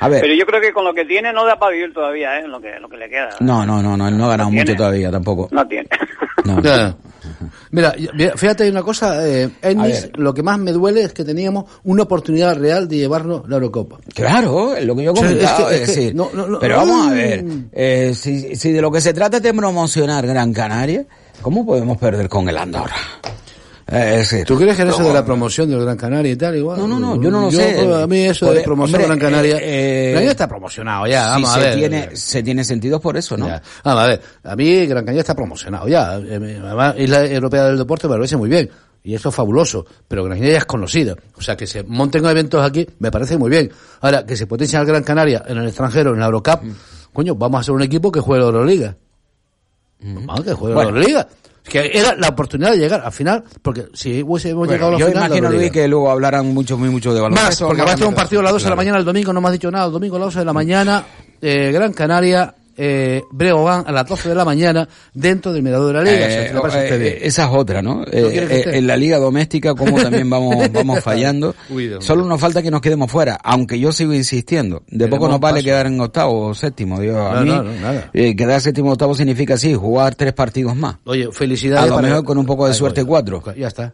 [0.00, 2.38] A ver, Pero yo creo que con lo que tiene no da para vivir todavía,
[2.38, 2.46] ¿eh?
[2.46, 3.30] Lo que, lo que le queda.
[3.40, 5.48] no, no, no, no, él no ha ganado No mucho todavía tampoco.
[5.50, 5.88] No tiene.
[6.44, 6.62] No.
[7.72, 7.92] Mira,
[8.36, 12.04] fíjate hay una cosa, eh, Ennis, lo que más me duele es que teníamos una
[12.04, 13.98] oportunidad real de llevarnos la Eurocopa.
[14.14, 16.30] Claro, es lo que yo he Sí, es comentado, que- es, es que- decir, no,
[16.32, 19.42] no, no, pero vamos a ver, eh, si, si de lo que se trata es
[19.42, 21.04] de promocionar Gran Canaria,
[21.42, 22.96] ¿cómo podemos perder con el Andorra?
[23.90, 26.54] Eh, es decir, ¿Tú crees que eso de la promoción del Gran Canaria y tal
[26.56, 26.78] igual?
[26.78, 27.78] No, no, no, yo no lo sé.
[28.02, 29.56] A mí eso de promoción hombre, Gran Canaria...
[29.56, 31.74] eh, eh, Gran Canaria está promocionado ya, si vamos a se ver.
[31.74, 33.46] tiene, se tiene sentido por eso, ¿no?
[33.46, 33.62] Ya.
[33.84, 36.10] Vamos a ver, a mí Gran Canaria está promocionado ya.
[36.12, 38.68] Además, Isla Europea del Deporte me parece muy bien.
[39.04, 39.86] Y eso es fabuloso.
[40.06, 41.14] Pero Gran Canaria es conocida.
[41.38, 43.70] O sea, que se monten eventos aquí me parece muy bien.
[44.02, 46.72] Ahora, que se potencia el Gran Canaria en el extranjero, en la Eurocup, Mm.
[47.14, 48.96] coño, vamos a hacer un equipo que juegue la Euroliga.
[50.00, 50.90] Vamos, que juegue Bueno.
[50.92, 51.28] la Euroliga.
[51.64, 54.98] que era la oportunidad de llegar al final, porque si hubiésemos Bueno, llegado a la
[55.00, 55.26] yo final...
[55.26, 57.66] imagino, la Luis, que luego hablarán mucho, muy mucho de Más, baloncesto.
[57.66, 59.40] porque va a ser un partido a las 12 de la mañana, el domingo no
[59.42, 61.04] me has dicho nada, el domingo a las 12 de la mañana,
[61.42, 65.92] eh, Gran Canaria, eh, Breogán a las 12 de la mañana, dentro del Mirador de
[65.92, 66.28] la Liga.
[66.30, 67.18] Eh, a eh, bien.
[67.22, 68.04] esa es otra, ¿no?
[68.04, 71.54] Eh, eh, en la liga doméstica, como también vamos, vamos fallando.
[71.68, 74.82] Uy, Solo nos falta que nos quedemos fuera, aunque yo sigo insistiendo.
[74.86, 75.64] De Tenemos poco nos vale paso.
[75.64, 77.00] quedar en octavo o séptimo.
[77.00, 78.10] Digo, a No, mí, no, no, nada.
[78.14, 80.96] eh, quedar séptimo o octavo significa sí, jugar tres partidos más.
[81.04, 81.90] Oye, felicidades.
[81.90, 83.42] A lo mejor con un poco de suerte, cuatro.
[83.56, 83.92] Ya está.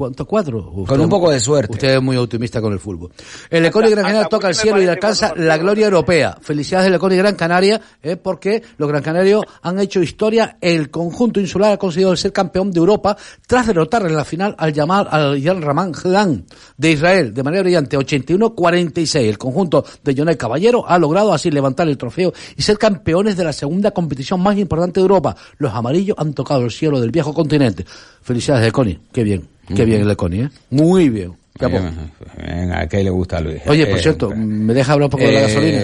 [0.00, 0.24] ¿Cuánto?
[0.24, 0.70] ¿Cuatro?
[0.76, 1.74] Usted- Con un poco de suerte.
[1.74, 3.10] Usted es muy optimista con el fútbol.
[3.50, 6.38] El Leconi Gran Canaria toca el cielo y alcanza la gloria europea.
[6.40, 10.56] Felicidades del Leconi Gran Canaria, eh, porque los Gran Canarios han hecho historia.
[10.58, 13.14] El conjunto insular ha conseguido ser campeón de Europa
[13.46, 16.46] tras derrotar en la final al llamar al Yan Raman Hlan
[16.78, 19.16] de Israel de manera brillante 81-46.
[19.28, 23.44] El conjunto de Jonel Caballero ha logrado así levantar el trofeo y ser campeones de
[23.44, 25.36] la segunda competición más importante de Europa.
[25.58, 27.84] Los amarillos han tocado el cielo del viejo continente.
[28.22, 28.98] Felicidades, Leconi.
[29.12, 29.46] Qué bien.
[29.74, 30.50] Qué bien el Leconi, ¿eh?
[30.70, 31.32] Muy bien.
[31.58, 33.60] Venga, ¿qué le gusta a Luis?
[33.66, 35.80] Oye, por Eh, cierto, ¿me deja hablar un poco de la Eh, gasolina?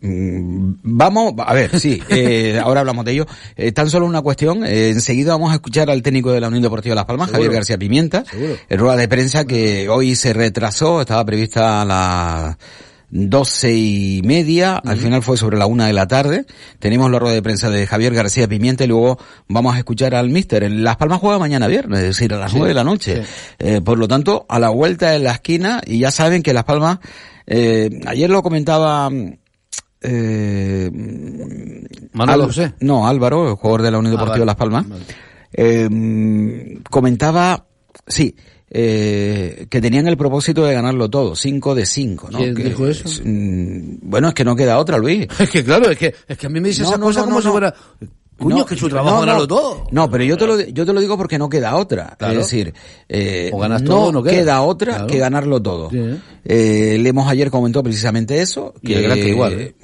[0.00, 3.26] mm, vamos, a ver, sí, eh, ahora hablamos de ello.
[3.56, 6.62] Eh, tan solo una cuestión, eh, enseguida vamos a escuchar al técnico de la Unión
[6.62, 8.22] Deportiva Las Palmas, Javier García Pimienta,
[8.68, 12.56] en rueda de prensa que hoy se retrasó, estaba prevista a las
[13.14, 16.46] doce y media, al final fue sobre la una de la tarde.
[16.78, 20.30] Tenemos la rueda de prensa de Javier García Pimienta y luego vamos a escuchar al
[20.30, 20.64] míster.
[20.64, 23.22] En Las Palmas juega mañana viernes, es decir, a las nueve de la noche.
[23.58, 26.64] Eh, por lo tanto, a la vuelta de la esquina, y ya saben que Las
[26.64, 27.00] Palmas,
[27.46, 29.10] eh, ayer lo comentaba,
[30.00, 30.90] eh,
[32.12, 32.72] Manolo José.
[32.80, 34.46] No, Álvaro, el jugador de la Unión Ah, Deportiva vale.
[34.46, 34.88] Las Palmas.
[34.88, 35.04] Vale.
[35.52, 37.66] Eh, comentaba,
[38.06, 38.34] sí,
[38.74, 42.38] eh, que tenían el propósito de ganarlo todo, 5 de 5, ¿no?
[42.38, 43.04] ¿Quién Que dijo eso?
[43.06, 45.26] es, mm, bueno, es que no queda otra, Luis.
[45.38, 47.24] Es que claro, es que, es que a mí me dice No, esa no, cosa
[47.24, 47.74] como si fuera...
[48.38, 49.46] Coño, No, que su trabajo no, ganarlo no.
[49.46, 49.86] todo.
[49.92, 52.16] No, pero yo te lo, yo te lo digo porque no queda otra.
[52.18, 52.32] Claro.
[52.32, 52.72] Es decir,
[53.08, 54.62] eh, O ganas no, todo o no queda.
[54.62, 55.06] otra Claro.
[55.06, 55.90] que ganarlo todo.
[55.90, 55.98] Sí.
[56.44, 58.74] Eh, Lemos ayer comentó precisamente eso.
[58.80, 59.74] Y el Gran que igual, ¿eh?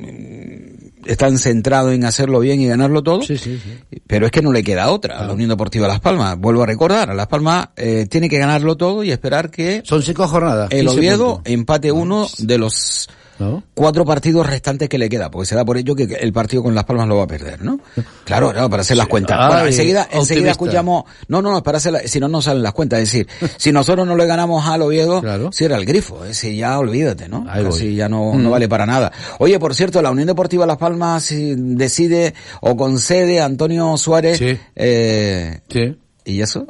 [1.09, 3.23] Están centrados en hacerlo bien y ganarlo todo.
[3.23, 3.99] Sí, sí, sí.
[4.07, 6.39] Pero es que no le queda otra a la Unión Deportiva Las Palmas.
[6.39, 10.03] Vuelvo a recordar, a Las Palmas eh, tiene que ganarlo todo y esperar que Son
[10.03, 10.69] cinco jornadas.
[10.71, 11.53] el 15 Oviedo puntos.
[11.53, 13.63] empate uno de los ¿No?
[13.75, 16.75] cuatro partidos restantes que le queda, porque se da por ello que el partido con
[16.75, 17.79] Las Palmas lo va a perder, ¿no?
[18.25, 19.37] Claro, no, para hacer las cuentas.
[19.41, 22.63] Ay, bueno, enseguida, enseguida escuchamos, no, no, no, para hacer la- si no, no salen
[22.63, 25.51] las cuentas, es decir, si nosotros no le ganamos al Oviedo, Claro.
[25.53, 27.47] cierra el grifo, es decir, ya olvídate, ¿no?
[27.49, 29.13] Así ya no, no vale para nada.
[29.39, 34.59] Oye, por cierto, la Unión Deportiva Las Palmas decide o concede a Antonio Suárez, Sí.
[34.75, 35.97] eh, Sí.
[36.25, 36.67] ¿y eso?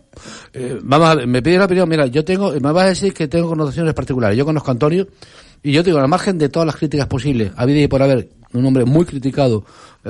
[0.53, 3.13] Eh, vamos a ver, me pide la opinión, mira, yo tengo, me vas a decir
[3.15, 4.37] que tengo connotaciones particulares.
[4.39, 5.09] Yo conozco a Antonio
[5.63, 8.29] y yo digo, al margen de todas las críticas posibles, ha habido y por haber,
[8.53, 9.65] un hombre muy criticado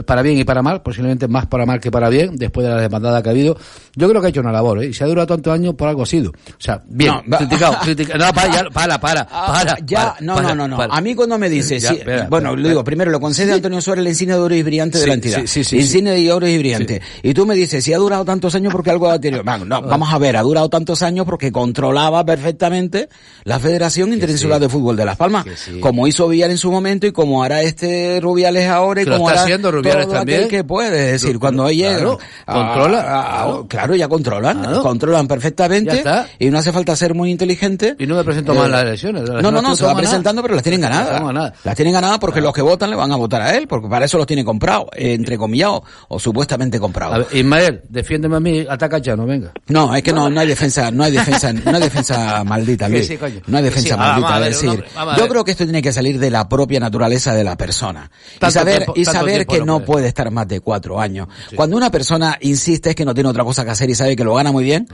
[0.05, 2.81] para bien y para mal, posiblemente más para mal que para bien, después de la
[2.81, 3.57] demandada que ha habido.
[3.95, 4.89] Yo creo que ha hecho una labor, ¿eh?
[4.89, 6.31] Y se ha durado tantos años por algo ha sido.
[6.31, 8.27] O sea, bien, No, criticado, criticado.
[8.27, 9.29] No, para, ya, para, para, para.
[9.31, 10.95] Ah, ya, para, no, para, no, no, no.
[10.95, 13.53] A mí cuando me dice, Ya, sí, espera, bueno, espera, le digo, primero le concede
[13.53, 15.41] Antonio Suárez la insignia de oro y brillante de la entidad.
[15.41, 17.01] sí, sí, sí, insignia de oro y brillante.
[17.23, 19.43] Y tú me dices, si ha durado tantos años porque algo ha tenido.
[19.45, 23.09] Bueno, no, vamos a ver, ha durado tantos años porque controlaba perfectamente
[23.45, 25.47] la Federación Interinsular de Fútbol de Las Palmas,
[25.81, 29.29] como hizo Villar en su momento y como hará este Rubiales ahora y lo como
[29.29, 30.39] hará haciendo Todo también.
[30.41, 31.15] aquel que puede.
[31.15, 33.67] Es decir, cuando llega claro, a- controla, a- a- claro.
[33.69, 34.83] claro, ya controlan, Claro.
[34.83, 36.03] controlan perfectamente
[36.39, 37.97] y no hace falta ser muy inteligente.
[37.99, 39.29] Y no me presento Eh, mal las elecciones.
[39.29, 40.01] las No, no, no, se va nada.
[40.01, 41.53] presentando, pero las tienen ganadas.
[41.65, 44.05] Las tienen ganadas porque los que votan le van a votar a él, porque para
[44.05, 47.15] eso los tiene comprados, eh, entrecomillados o supuestamente comprados.
[47.15, 49.53] A ver, Ismael, defiéndeme a mí, ataca ya, no venga.
[49.69, 53.07] No, es que no, no hay defensa, no hay defensa, no hay defensa maldita, Luis.
[53.07, 53.95] sí, no hay defensa sí.
[53.95, 56.31] Ah, maldita, a ver, es decir, hombre, yo creo que esto tiene que salir de
[56.31, 58.11] la propia naturaleza de la persona.
[58.41, 59.87] y saber, tiempo- y saber que no no puede.
[59.87, 61.29] puede estar más de cuatro años.
[61.55, 64.25] Cuando una persona insiste es que no tiene otra cosa que hacer y sabe que
[64.25, 64.87] lo gana muy bien,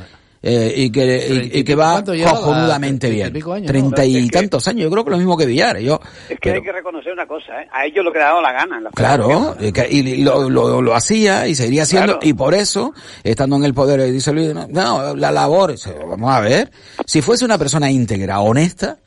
[0.46, 3.32] eh, y que, y, y va cojonudamente bien.
[3.66, 5.78] Treinta y tantos años, yo creo que lo mismo que Villar.
[5.78, 7.68] Yo, Es que pero- hay que reconocer una cosa, ¿eh?
[7.72, 8.76] A ellos lo que le ha dado la gana.
[8.76, 12.28] en la Claro, y, que- y lo, lo, lo hacía y seguiría haciendo, Claro.
[12.28, 16.30] y por eso, estando en el poder, dice Luis, no, no, la labor, dice, vamos
[16.30, 16.70] a ver,
[17.06, 18.98] si fuese una persona íntegra, honesta,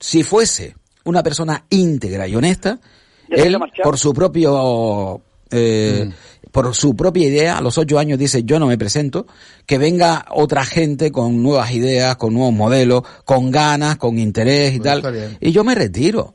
[0.00, 2.78] si fuese una persona íntegra y honesta,
[3.30, 6.10] él, por su propio, eh,
[6.52, 9.26] por su propia idea, a los ocho años dice, yo no me presento,
[9.66, 14.78] que venga otra gente con nuevas ideas, con nuevos modelos, con ganas, con interés y
[14.80, 15.36] Pues tal, bien.
[15.40, 16.34] y yo me retiro.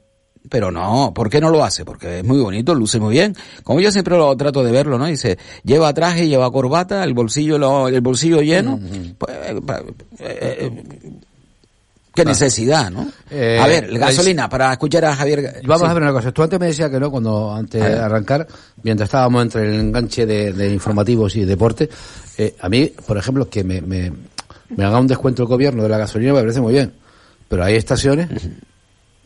[0.49, 1.85] Pero no, ¿por qué no lo hace?
[1.85, 3.35] Porque es muy bonito, luce muy bien.
[3.63, 5.05] Como yo siempre lo trato de verlo, ¿no?
[5.05, 8.79] Dice, lleva traje, lleva corbata, el bolsillo lo- el bolsillo lleno.
[9.17, 9.59] Pues, eh,
[10.19, 11.11] eh, eh,
[12.23, 13.07] Qué necesidad, ¿no?
[13.29, 15.61] Eh, a ver, gasolina, para escuchar a Javier.
[15.65, 15.91] Vamos sí.
[15.91, 16.31] a ver una cosa.
[16.31, 18.47] Tú antes me decías que no, cuando antes de arrancar,
[18.83, 21.89] mientras estábamos entre el enganche de, de informativos y deporte,
[22.37, 24.11] eh, a mí, por ejemplo, que me, me,
[24.75, 26.93] me haga un descuento el gobierno de la gasolina me parece muy bien.
[27.47, 28.29] Pero hay estaciones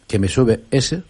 [0.07, 1.03] que me sube ese,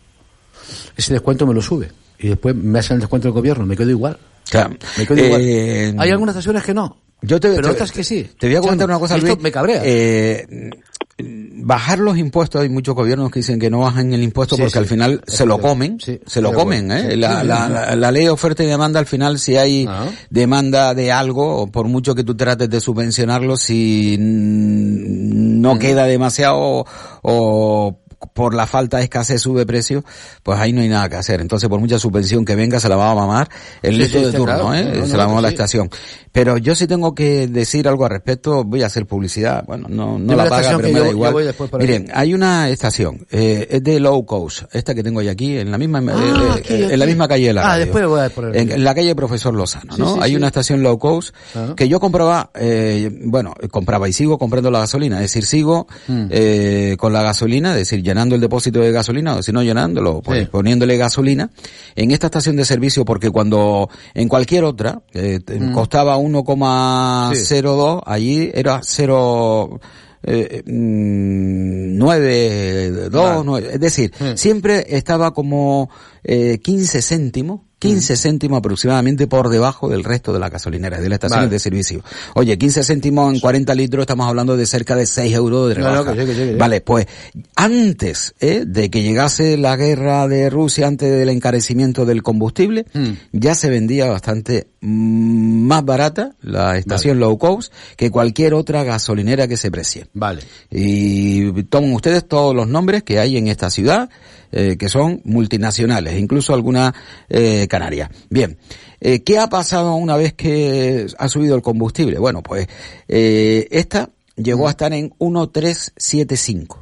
[0.97, 1.91] ese descuento me lo sube.
[2.19, 4.17] Y después me hacen el descuento del gobierno, me quedo igual.
[4.49, 4.75] Claro.
[4.97, 6.03] Me quedo Eh, igual.
[6.05, 6.97] Hay algunas estaciones que no.
[7.21, 8.29] Yo te, pero te- otras que sí.
[8.37, 9.39] Te voy a comentar Chano, una cosa, esto Luis.
[9.41, 9.81] me cabrea.
[9.85, 10.69] Eh,
[11.17, 14.73] bajar los impuestos, hay muchos gobiernos que dicen que no bajan el impuesto Sí, porque
[14.73, 14.79] sí.
[14.79, 16.91] al final se lo comen, Sí, se lo comen.
[16.91, 17.15] ¿eh?
[17.15, 17.73] La, la- sí.
[17.73, 19.87] la- la ley de oferta y demanda al final si hay
[20.31, 26.05] demanda de algo, o por mucho que tú trates de subvencionarlo, si mm, no queda
[26.05, 26.85] demasiado
[27.21, 27.99] o
[28.33, 30.03] por la falta de escasez sube precio,
[30.43, 31.41] pues ahí no hay nada que hacer.
[31.41, 33.49] Entonces, por mucha subvención que venga, se la va a mamar
[33.81, 34.73] el Sí, litro sí, de turno, claro.
[34.73, 34.83] ¿eh?
[34.83, 35.53] No, no, se no, la mama que la sí.
[35.55, 35.89] estación.
[36.31, 40.17] Pero yo sí tengo que decir algo al respecto, voy a hacer publicidad, bueno, no,
[40.17, 41.33] no la la paga, pero me da yo igual.
[41.33, 45.21] voy después por Miren, hay una estación, eh, es de low cost, esta que tengo
[45.21, 47.61] yo aquí, en la misma, eh, Ah, eh, aquí, en la misma calle de la
[47.61, 47.85] Ah, radio.
[47.85, 50.21] después voy a poner- en, la calle Profesor Lozano, ¿no?
[50.21, 51.73] hay una estación low cost Ah.
[51.77, 56.25] que yo compraba, eh, bueno, compraba y sigo comprando la gasolina, es decir, sigo Mm.
[56.31, 60.21] eh, con la gasolina, es decir, llenando el depósito de gasolina, o si no llenándolo,
[60.21, 60.49] pues Sí.
[60.51, 61.49] poniéndole gasolina
[61.95, 65.73] en esta estación de servicio porque cuando en cualquier otra eh, Mm.
[65.73, 69.79] costaba 1,02, allí era 0
[70.25, 73.41] eh, mm, 9, 2, Vale.
[73.43, 74.35] 9, es decir, Mm.
[74.37, 75.89] siempre estaba como
[76.23, 81.17] eh, 15 céntimos, 15 céntimos aproximadamente por debajo del resto de las gasolineras, de las
[81.17, 81.53] estaciones Vale.
[81.55, 82.03] de servicio.
[82.35, 85.91] Oye, 15 céntimos en 40 litros, estamos hablando de cerca de 6 euros de No,
[85.93, 86.25] no, rebaja.
[86.25, 86.55] que.
[86.55, 87.07] Vale, pues
[87.55, 93.11] antes eh, de que llegase la guerra de Rusia, antes del encarecimiento del combustible, Mm.
[93.31, 99.47] ya se vendía bastante mm, más barata la estación low cost que cualquier otra gasolinera
[99.47, 100.07] que se precie.
[100.13, 100.41] Vale.
[100.71, 104.09] Y toman ustedes todos los nombres que hay en esta ciudad,
[104.53, 106.93] eh, que son multinacionales, incluso algunas
[107.27, 108.09] eh, canarias.
[108.29, 108.57] Bien,
[109.01, 112.17] eh, ¿qué ha pasado una vez que ha subido el combustible?
[112.19, 112.67] Bueno, pues
[113.09, 116.77] eh, esta llegó a estar en 1.375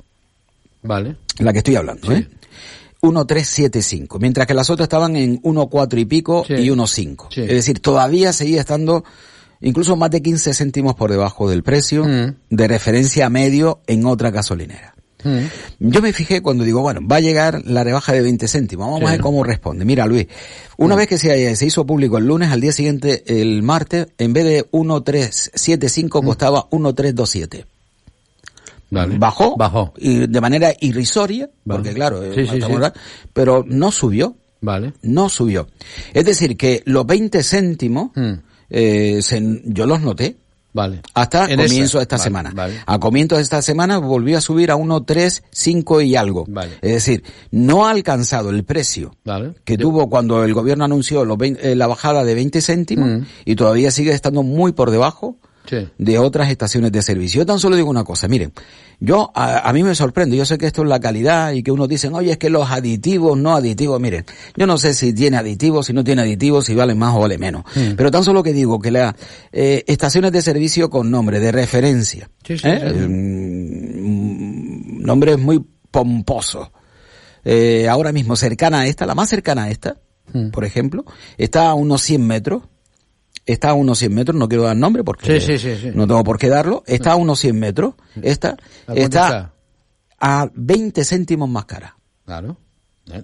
[0.83, 1.15] Vale.
[1.39, 2.27] la que estoy hablando, ¿eh?
[3.01, 6.53] 1.375, mientras que las otras estaban en 1.4 y pico Sí.
[6.53, 7.27] y 1.5.
[7.33, 7.41] Sí.
[7.41, 9.03] Es decir, todavía seguía estando
[9.59, 12.35] incluso más de 15 céntimos por debajo del precio Mm.
[12.49, 14.95] de referencia medio en otra gasolinera.
[15.23, 15.39] Mm.
[15.79, 18.99] Yo me fijé cuando digo, bueno, va a llegar la rebaja de 20 céntimos, vamos
[19.01, 19.05] Sí.
[19.07, 19.85] a ver cómo responde.
[19.85, 20.27] Mira, Luis,
[20.77, 24.33] una vez que se, se hizo público el lunes, al día siguiente, el martes, en
[24.33, 27.65] vez de 1.375 costaba 1.327
[28.89, 29.17] Vale.
[29.17, 29.93] bajó, Bajó.
[29.97, 31.79] y de manera irrisoria, Vale.
[31.79, 32.59] porque claro, eh, Sí, sí,
[33.31, 34.93] pero no subió, Vale.
[35.01, 35.67] no subió.
[36.13, 38.33] Es decir, que los 20 céntimos, Mm.
[38.69, 40.35] eh, se- yo los noté
[40.73, 41.01] Vale.
[41.13, 41.97] hasta En comienzo esa.
[41.99, 42.51] de esta Vale, semana.
[42.53, 42.81] vale.
[42.85, 45.43] A comienzo de esta semana volvió a subir a 1.3,
[46.01, 46.45] y algo.
[46.47, 46.73] Vale.
[46.81, 49.15] Es decir, no ha alcanzado el precio
[49.65, 53.21] que Yo- tuvo cuando el gobierno anunció los eh, la bajada de 20 céntimos Mm.
[53.45, 55.87] y todavía sigue estando muy por debajo Sí.
[55.97, 57.41] de otras estaciones de servicio.
[57.41, 58.51] Yo tan solo digo una cosa, miren,
[58.99, 61.71] yo a, a mí me sorprende, yo sé que esto es la calidad y que
[61.71, 64.25] unos dicen, oye, es que los aditivos, no aditivos, miren,
[64.57, 67.37] yo no sé si tiene aditivos, si no tiene aditivos, si vale más o vale
[67.37, 67.91] menos, Mm.
[67.95, 69.13] pero tan solo que digo que las
[69.51, 73.07] eh, estaciones de servicio con nombre de referencia, Sí, sí, ¿eh?
[73.71, 76.69] Mm, nombres muy pomposos,
[77.43, 79.97] eh, ahora mismo cercana a esta, la más cercana a esta,
[80.33, 80.49] Mm.
[80.51, 81.03] por ejemplo,
[81.37, 82.63] está a unos 100 metros,
[83.45, 85.91] está a unos 100 metros, no quiero dar nombre porque Sí, sí, sí, sí.
[85.93, 89.53] no tengo por qué darlo, está a unos 100 metros, esta ¿A cuánto está
[90.19, 91.95] a 20 céntimos más cara.
[92.25, 92.57] Claro.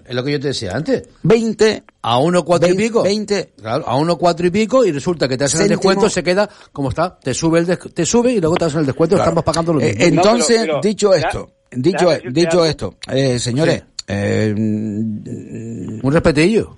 [0.06, 1.04] Es lo que yo te decía antes.
[1.22, 3.02] 20 A uno cuatro y Vein- pico.
[3.04, 3.52] 20.
[3.56, 6.48] Claro, a uno cuatro y pico y resulta que te hacen el descuento, se queda
[6.72, 7.18] como está.
[7.18, 9.30] Te sube el des- te sube y luego te hacen el descuento, Claro.
[9.30, 10.04] estamos pagando lo Eh, mismo.
[10.04, 14.04] entonces, No, pero- pero- dicho ya- esto, dicho, dicho esto, eh, señores, Sí.
[14.08, 16.76] eh, Un respetillo.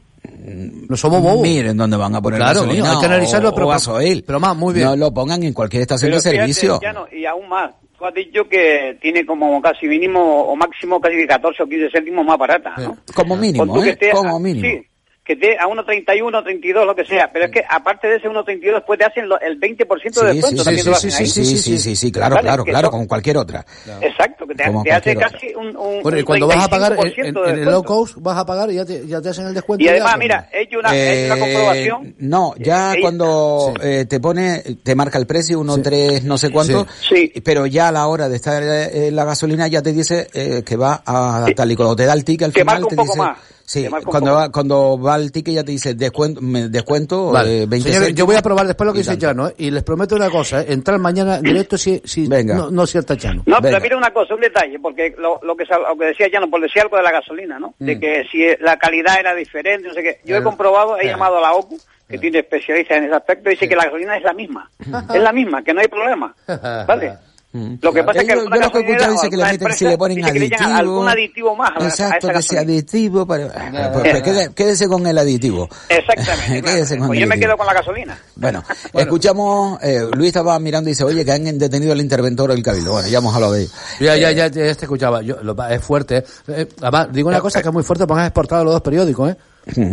[0.88, 1.42] No somos bobos.
[1.42, 4.24] miren dónde van a poner Claro, gasolina coño, hay que analizarlo, o- pero- o gasoil.
[4.26, 4.86] pero más, muy bien.
[4.86, 6.80] No lo pongan en cualquier estación Pero de fíjate, servicio.
[6.82, 7.70] ya no, y aún más.
[7.98, 12.24] Tú has dicho que tiene como casi mínimo o máximo casi 14 o 15 céntimos
[12.24, 12.96] más barata, ¿no?
[13.14, 13.98] Como mínimo, ¿eh?
[14.10, 14.66] Como mínimo.
[14.66, 14.86] Sí,
[15.30, 17.30] que esté a 1.31, 32, lo que sea.
[17.32, 20.36] Pero es que aparte de ese 1.32, después te hacen lo- el 20% de Sí,
[20.36, 20.62] descuento.
[20.62, 21.46] sí, también sí, te lo sí, hacen sí, ahí.
[21.46, 23.64] sí, sí, sí, sí, claro, Vale, claro, claro, eso- como cualquier otra.
[24.00, 27.26] Exacto, que te, hace casi un, un, Bueno, y cuando vas a pagar en, 35%
[27.28, 27.84] en- de en el low descuento.
[27.84, 29.84] cost, vas a pagar y ya te, ya te hacen el descuento.
[29.84, 32.14] Y además, pues, mira, he hecho una, he hecho una Eh, comprobación.
[32.18, 33.86] No, ya Eh, cuando sí.
[33.86, 35.82] eh, te pone, te marca el precio, uno, Sí.
[35.82, 37.32] tres, no sé cuánto, Sí.
[37.44, 40.76] pero ya a la hora de estar eh, la gasolina ya te dice eh, que
[40.76, 42.96] va a tal y cuando te da el ticket al Que final marca un te
[42.96, 43.38] poco dice, más.
[43.70, 47.62] Sí, cuando va, cuando va el ticket ya te dice descuento, me- descuento Vale.
[47.62, 49.16] eh, 20 Señores, yo voy a probar después lo que dice.
[49.16, 49.54] Chano, ¿eh?
[49.58, 50.72] y les prometo una cosa, ¿eh?
[50.72, 52.56] entrar mañana en directo si, si Venga.
[52.56, 53.44] no, no cierta Chano.
[53.46, 53.78] No, Venga.
[53.78, 56.50] pero mira una cosa, un detalle, porque lo, lo que lo que decía ya no,
[56.50, 57.74] por decir algo de la gasolina, ¿no?
[57.78, 57.84] Mm.
[57.86, 60.20] De que si la calidad era diferente, no sé qué.
[60.24, 61.78] Yo he comprobado, he llamado a la OPU,
[62.08, 64.68] que tiene especialistas en ese aspecto, y dice que la gasolina es la misma.
[65.14, 66.34] Es la misma, que no hay problema.
[66.88, 67.14] ¿Vale?
[67.52, 67.74] Mm.
[67.82, 69.84] Lo que pasa es que yo, lo que he escuchado dice que le meten, si
[69.84, 70.70] le ponen aditivo.
[70.72, 73.26] algún aditivo más a Exacto, que sea aditivo.
[73.26, 74.22] Para, Ah, pues,
[74.54, 75.68] quédese con el aditivo.
[75.88, 76.46] Exactamente.
[76.62, 76.76] claro.
[76.76, 78.18] Quédese con Pues el yo me quedo con la gasolina.
[78.40, 78.62] Bueno,
[78.94, 82.92] escuchamos, eh, Luis estaba mirando y dice, oye, que han detenido al interventor del cabildo.
[82.92, 83.70] Bueno, ya hemos hablado de ello.
[84.00, 85.20] Ya, ya, ya, ya te escuchaba.
[85.22, 86.18] Yo, lo- es fuerte.
[86.18, 86.24] ¿eh?
[86.48, 89.30] Eh, además, digo una cosa que es muy fuerte porque has exportado los dos periódicos,
[89.32, 89.36] ¿eh?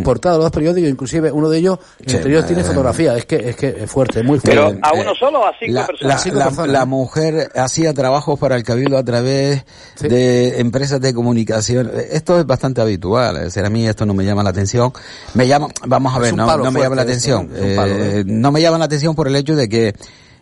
[0.02, 3.16] Portado los dos periódicos, inclusive uno de ellos, el interior tiene eh, fotografía.
[3.16, 4.50] Es que, es que es fuerte, muy fuerte.
[4.50, 6.14] Pero Eh, a eh, uno solo o a cinco La, personas.
[6.14, 6.70] la- Cinco la- personas.
[6.72, 9.64] la mujer hacía trabajos para el cabildo a través
[9.96, 10.08] Sí.
[10.08, 11.90] de empresas de comunicación.
[12.10, 13.36] Esto es bastante habitual.
[13.36, 14.92] Es decir, a mí esto no me llama la atención.
[15.34, 17.50] Me llama, vamos a ver, un no, palo no me llama la atención.
[17.54, 18.24] Eh, ¿eh?
[18.26, 19.94] no me llama la atención por el hecho de que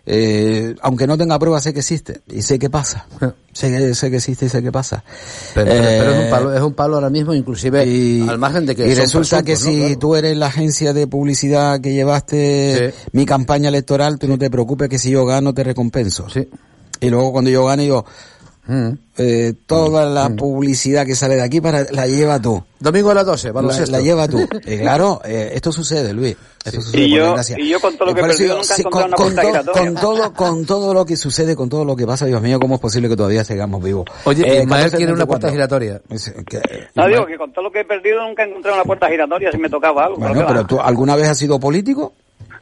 [0.09, 3.07] eh, aunque no tenga pruebas sé que existe y sé qué pasa.
[3.53, 5.03] sé, que, sé que existe y sé qué pasa.
[5.55, 8.39] Pero, pero- pero es un Eh, palo, es un palo ahora mismo, inclusive y, al
[8.39, 9.77] margen de que y son resulta que si.
[9.81, 9.99] Claro.
[9.99, 13.09] tú eres la agencia de publicidad que llevaste Sí.
[13.13, 16.29] mi campaña electoral, tú no te preocupes que si yo gano te recompenso.
[16.31, 16.49] Sí.
[17.01, 18.05] Y luego cuando yo gane yo,
[18.69, 18.89] Mm.
[19.19, 22.63] eh, toda la publicidad que sale de aquí para la lleva tú.
[22.81, 23.93] Domingo a las 12, La, baloncesto.
[23.93, 24.41] la lleva tú.
[24.67, 26.37] Y claro, eh, esto sucede, Luis.
[26.65, 28.83] Esto sucede Y yo- y yo con todo lo Eh, que perdido nunca he sí,
[28.83, 29.93] encontrado con, una con puerta todo, giratoria.
[29.93, 32.75] con todo, con todo lo que sucede, con todo lo que pasa, Dios mío, ¿cómo
[32.75, 34.05] es posible que todavía sigamos vivos?
[34.25, 35.27] Oye, Eh, Ismael 14, quiere una 34.
[35.27, 36.03] puerta giratoria.
[36.11, 36.61] Es- que-
[36.97, 39.53] No digo que con todo lo que he perdido nunca he encontrado una puerta giratoria
[39.53, 40.19] si me tocaba algo.
[40.19, 42.15] Bueno, pero tú alguna vez has sido político?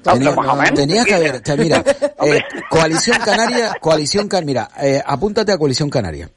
[0.05, 0.75] No, Tenía- pero más o menos.
[0.75, 1.83] tenías que haber, te- mira,
[2.25, 2.41] eh,
[2.71, 6.31] coalición canaria, coalición can, mira, eh, apúntate a coalición canaria.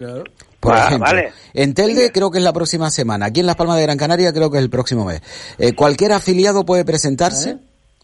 [0.59, 1.31] Por Ah, ejemplo, vale.
[1.53, 4.33] en Telde creo que es la próxima semana, aquí en Las Palmas de Gran Canaria
[4.33, 5.21] creo que es el próximo mes.
[5.59, 7.57] Eh, cualquier afiliado puede presentarse.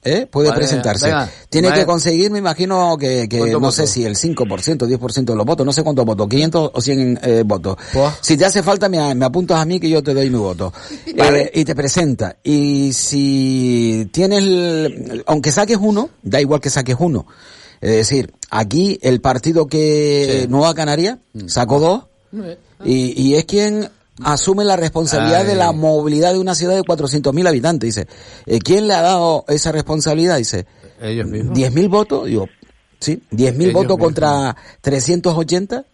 [0.06, 0.28] ¿Eh?
[0.30, 1.06] Puede Vale, presentarse.
[1.06, 1.82] venga, Tiene vale.
[1.82, 5.46] que conseguir, me imagino, que, que ¿Cuántos no sé si el 5%, 10% de los
[5.46, 7.78] votos, no sé cuántos votos, 500 o 100 eh, votos.
[8.22, 10.74] Si te hace falta, me, me apuntas a mí que yo te doy mi voto.
[11.18, 11.44] Vale.
[11.44, 12.36] Eh, y te presenta.
[12.44, 17.26] Y si tienes, el- aunque saques uno, da igual que saques uno.
[17.82, 20.48] Es decir, aquí el partido que Sí.
[20.50, 22.04] Nueva Canaria sacó dos
[22.86, 23.90] y, y es quien
[24.22, 25.48] asume la responsabilidad Ay.
[25.48, 27.96] de la movilidad de una ciudad de 400.000 habitantes.
[27.96, 28.08] Dice,
[28.46, 30.38] eh, ¿quién le ha dado esa responsabilidad?
[30.38, 30.66] Dice,
[31.02, 31.58] Ellos mismos.
[31.58, 32.48] 10.000 votos, digo,
[33.00, 34.06] sí, 10.000 Ellos votos mismos.
[34.06, 35.86] contra 380,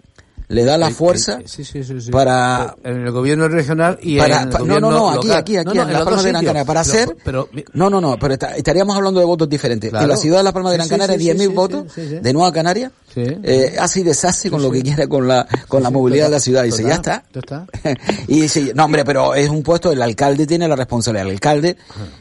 [0.49, 2.11] le da la fuerza Sí, sí, sí, sí.
[2.11, 5.27] para En el gobierno regional y para- en el pa- no, gobierno no, no, aquí,
[5.27, 5.39] local.
[5.39, 6.43] aquí, aquí, No, no, en Palmas dos de Gran.
[6.45, 9.89] Canaria, para hacer, Pero, no, no, no, pero esta- estaríamos hablando de votos diferentes.
[9.91, 10.03] Claro.
[10.05, 12.51] En la ciudad de Las Palmas de Gran Canaria, sí, 10.000 sí, votos de Nueva
[12.51, 13.21] Canaria, Sí.
[13.43, 16.63] eh, así deshace con lo que quiera con la, con la movilidad de la ciudad.
[16.63, 17.23] Dice, ya está.
[17.33, 17.65] Está.
[18.27, 21.27] y dice, no hombre, pero es un puesto, el alcalde tiene la responsabilidad.
[21.27, 21.77] El alcalde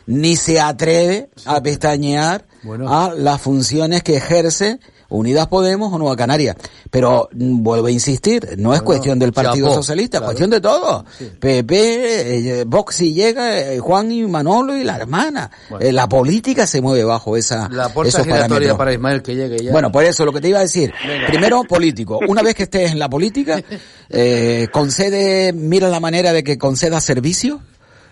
[0.06, 2.92] ni se atreve a pestañear Bueno.
[2.92, 6.56] a las funciones que ejerce Unidas Podemos o Nueva Canaria.
[6.90, 10.26] Pero mm, vuelvo a insistir, no es cuestión del Partido Socialista, es claro.
[10.26, 11.04] cuestión de todo.
[11.40, 15.50] PP, eh, Vox si llega, eh, Juan y Manolo y la hermana.
[15.70, 15.84] Bueno.
[15.86, 18.76] Eh, la política se mueve bajo esa, La puerta esos parámetros.
[18.76, 19.72] para Ismael que llegue ya.
[19.72, 20.92] Bueno, por eso lo que te iba a decir.
[21.26, 22.20] Primero, político.
[22.28, 23.62] Una vez que estés en la política,
[24.10, 27.60] eh, concede, mira la manera de que conceda servicio.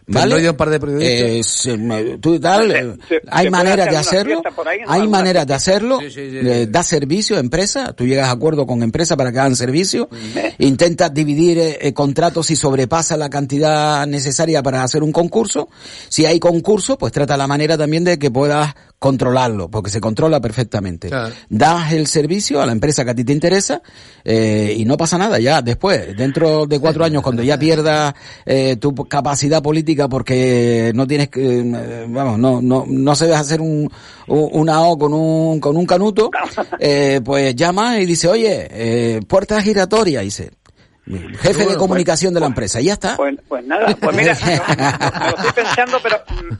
[0.09, 0.27] ¿Vale?
[0.31, 1.67] Tendré yo un par de periodistas.
[1.67, 4.93] Eh, tú y tal, Se- eh, se- hay maneras de hacer hacerlo, ahí, ¿no?
[4.93, 6.71] hay maneras de hacerlo, Sí, sí, sí, eh, sí.
[6.71, 10.09] da servicio a empresa, tú llegas a acuerdo con empresa para que hagan servicio,
[10.59, 15.69] intentas dividir eh, eh, contratos si sobrepasa la cantidad necesaria para hacer un concurso,
[16.09, 20.41] si hay concurso, pues trata la manera también de que puedas controlarlo, porque se controla
[20.41, 21.09] perfectamente.
[21.09, 21.35] Claro.
[21.51, 23.83] Das el servicio a la empresa que a ti te interesa
[24.25, 28.15] eh, y no pasa nada ya después, dentro de cuatro años, cuando ya pierdas
[28.47, 33.61] eh, tu capacidad política porque no tienes que, eh, vamos, no, no, no sabes hacer
[33.61, 33.91] un,
[34.29, 36.31] un- una O con un, con un canuto,
[36.81, 40.53] eh, pues llama y dice, oye, eh, puerta giratoria, dice,
[41.39, 43.17] jefe de comunicación de la empresa, y ya está.
[43.17, 44.37] Pues, pues nada, pues mira,
[45.21, 46.17] lo estoy pensando, pero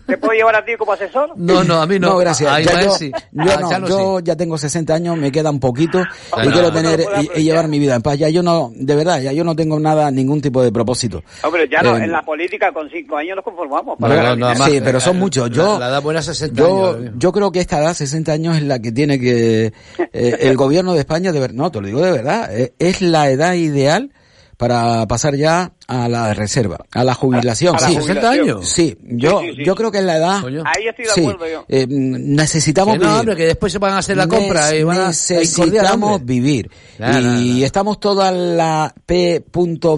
[0.07, 1.33] ¿te puedo llevar a ti como asesor?
[1.37, 2.11] No, no, a mí no.
[2.11, 2.51] No, gracias.
[2.51, 3.11] A Ya yo, sí.
[3.33, 4.25] yo no, Chano yo sí.
[4.25, 7.31] ya tengo 60 años, me queda un poquito y no, quiero no, tener no y-
[7.41, 8.19] y, llevar mi vida en paz.
[8.19, 11.23] Ya yo no, de verdad, ya yo no tengo nada, ningún tipo de propósito.
[11.43, 13.99] Hombre, ya no, Eh, en la política con cinco años nos conformamos.
[13.99, 14.47] No, para no, no, dinero.
[14.51, 15.51] además, Sí, pero son muchos.
[15.51, 17.13] Yo, la edad buena 60 yo, años.
[17.17, 19.73] yo creo que esta edad, 60 años, es la que tiene que
[20.13, 23.03] eh, el gobierno de España, de ver, no, te lo digo de verdad, eh, es
[23.03, 24.13] la edad ideal
[24.57, 27.77] para pasar ya a la reserva, a la jubilación.
[27.77, 28.69] A la sí, 60 años.
[28.69, 29.65] Sí, yo, sí, sí.
[29.65, 30.41] yo creo que es la edad.
[30.41, 30.63] Coño.
[30.65, 31.65] Ahí estoy de Sí, acuerdo yo.
[31.69, 33.21] eh, necesitamos Que no, vivir.
[33.21, 36.71] hombre, que después se van a hacer la compra y van a, a necesitamos vivir
[36.97, 37.65] Claro, y claro, claro.
[37.67, 39.45] estamos toda la P.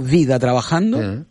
[0.03, 1.25] Vida trabajando Sí.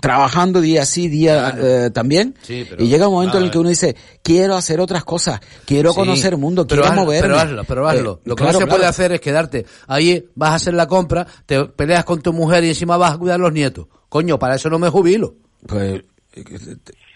[0.00, 2.34] Trabajando día sí, día eh, también.
[2.42, 5.04] Sí, pero- y llega un momento en el a que uno dice, quiero hacer otras
[5.04, 7.28] cosas, quiero Sí, conocer el mundo, pero quiero moverme.
[7.28, 8.12] Pero hazlo, pero hazlo.
[8.14, 10.86] Eh, Lo que claro, no se puede hacer es quedarte ahí, vas a hacer la
[10.86, 13.86] compra, te peleas con tu mujer y encima vas a cuidar los nietos.
[14.08, 15.34] Coño, para eso no me jubilo.
[15.66, 16.02] Pues,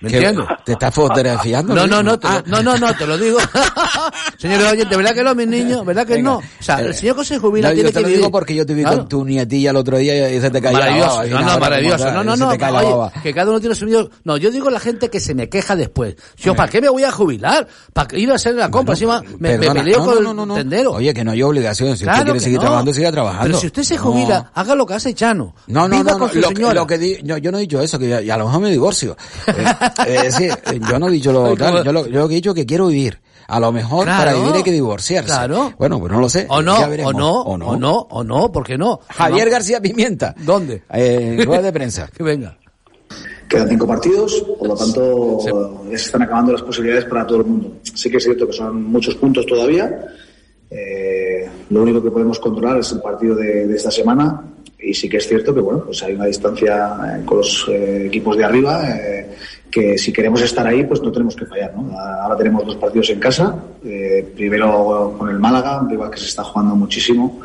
[0.00, 0.46] ¿Me ¿qué- entiendes?
[0.64, 1.74] ¿Te estás fotografiando?
[1.74, 2.42] No, no, no, te Ah.
[2.46, 3.38] lo, no, no, no, te lo digo.
[4.38, 5.84] Señores oyentes, ¿verdad que no, mis niños?
[5.84, 6.30] ¿Verdad que Venga.
[6.30, 6.36] no?
[6.38, 8.18] O sea, el Eh, señor que se jubila no, tiene yo te que lo vivir.
[8.20, 8.98] digo porque yo te vi Claro.
[8.98, 12.22] con tu nietilla el otro día y se te cayó Maravilloso, no, no, maravilloso, no,
[12.24, 14.08] no, no, oye, que cada uno tiene su video.
[14.24, 16.14] No, yo digo la gente que se me queja después.
[16.36, 17.66] Yo, ¿para qué me voy a jubilar?
[17.92, 18.94] ¿Para ir a hacer la compra?
[18.94, 20.54] Encima me, me peleo no, con no, el no, no, no.
[20.54, 20.92] tendero.
[20.92, 21.96] Oye, que no hay obligación.
[21.96, 22.62] Si Claro usted quiere seguir no.
[22.62, 23.46] trabajando, siga trabajando.
[23.46, 25.54] Pero si usted se jubila, haga lo que hace Chano.
[25.66, 26.28] No, no, no, lo,
[26.86, 29.16] que- yo, no he dicho eso, que a lo mejor me divorcio.
[30.06, 30.52] Es decir,
[30.90, 32.66] yo no he dicho lo tal, yo lo, yo lo que he dicho es que
[32.66, 33.20] quiero vivir.
[33.48, 34.18] A lo mejor Claro.
[34.24, 35.28] para vivir hay que divorciarse.
[35.30, 35.72] Claro.
[35.78, 36.46] Bueno, pues no lo sé.
[36.50, 39.00] O no, ya o no, o no, o no, ¿por qué no?
[39.08, 39.52] Javier No.
[39.52, 40.34] García Pimienta.
[40.38, 40.82] ¿Dónde?
[40.92, 42.08] Eh, rueda de prensa.
[42.14, 42.56] Que venga.
[43.48, 45.38] Quedan cinco partidos, por lo tanto
[45.90, 47.76] ya se están acabando las posibilidades para todo el mundo.
[47.82, 50.04] Sí que es cierto que son muchos puntos todavía.
[50.70, 54.42] Eh, lo único que podemos controlar es el partido de, de esta semana
[54.78, 58.04] y sí que es cierto que bueno pues hay una distancia eh, con los eh,
[58.06, 59.34] equipos de arriba eh,
[59.70, 61.74] que si queremos estar ahí pues no tenemos que fallar.
[61.76, 61.98] ¿no?
[61.98, 63.54] Ahora tenemos dos partidos en casa.
[63.84, 67.40] eh, primero con el Málaga, un rival que se está jugando muchísimo.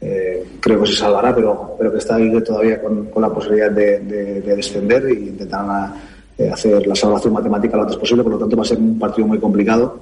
[0.00, 3.70] Eh, creo que se salvará, pero, pero que está ahí todavía con, con la posibilidad
[3.70, 5.92] de, de- de descender e intentar
[6.36, 8.22] eh, hacer la salvación matemática lo antes posible.
[8.22, 9.98] Por lo tanto, va a ser un partido muy complicado.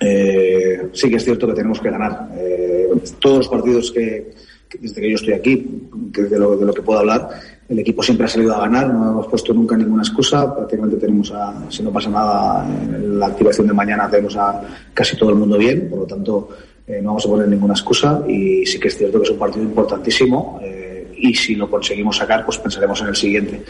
[0.00, 2.28] Eh, sí que es cierto que tenemos que ganar.
[2.36, 2.88] Eh,
[3.20, 4.32] todos los partidos que,
[4.68, 7.28] que desde que yo estoy aquí, que de, lo, de lo que puedo hablar,
[7.72, 10.54] el equipo siempre ha salido a ganar, no hemos puesto nunca ninguna excusa.
[10.54, 14.60] Prácticamente tenemos, a, si no pasa nada, en la activación de mañana tenemos a
[14.92, 16.50] casi todo el mundo bien, por lo tanto
[16.86, 19.38] eh, no vamos a poner ninguna excusa y sí que es cierto que es un
[19.38, 23.62] partido importantísimo eh, y si lo conseguimos sacar, pues pensaremos en el siguiente.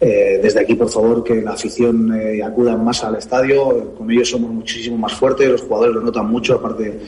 [0.00, 3.92] Eh, desde aquí, por favor, que la afición acuda más al estadio.
[3.94, 6.54] Con ellos somos muchísimo más fuertes, los jugadores lo notan mucho.
[6.54, 7.00] Aparte,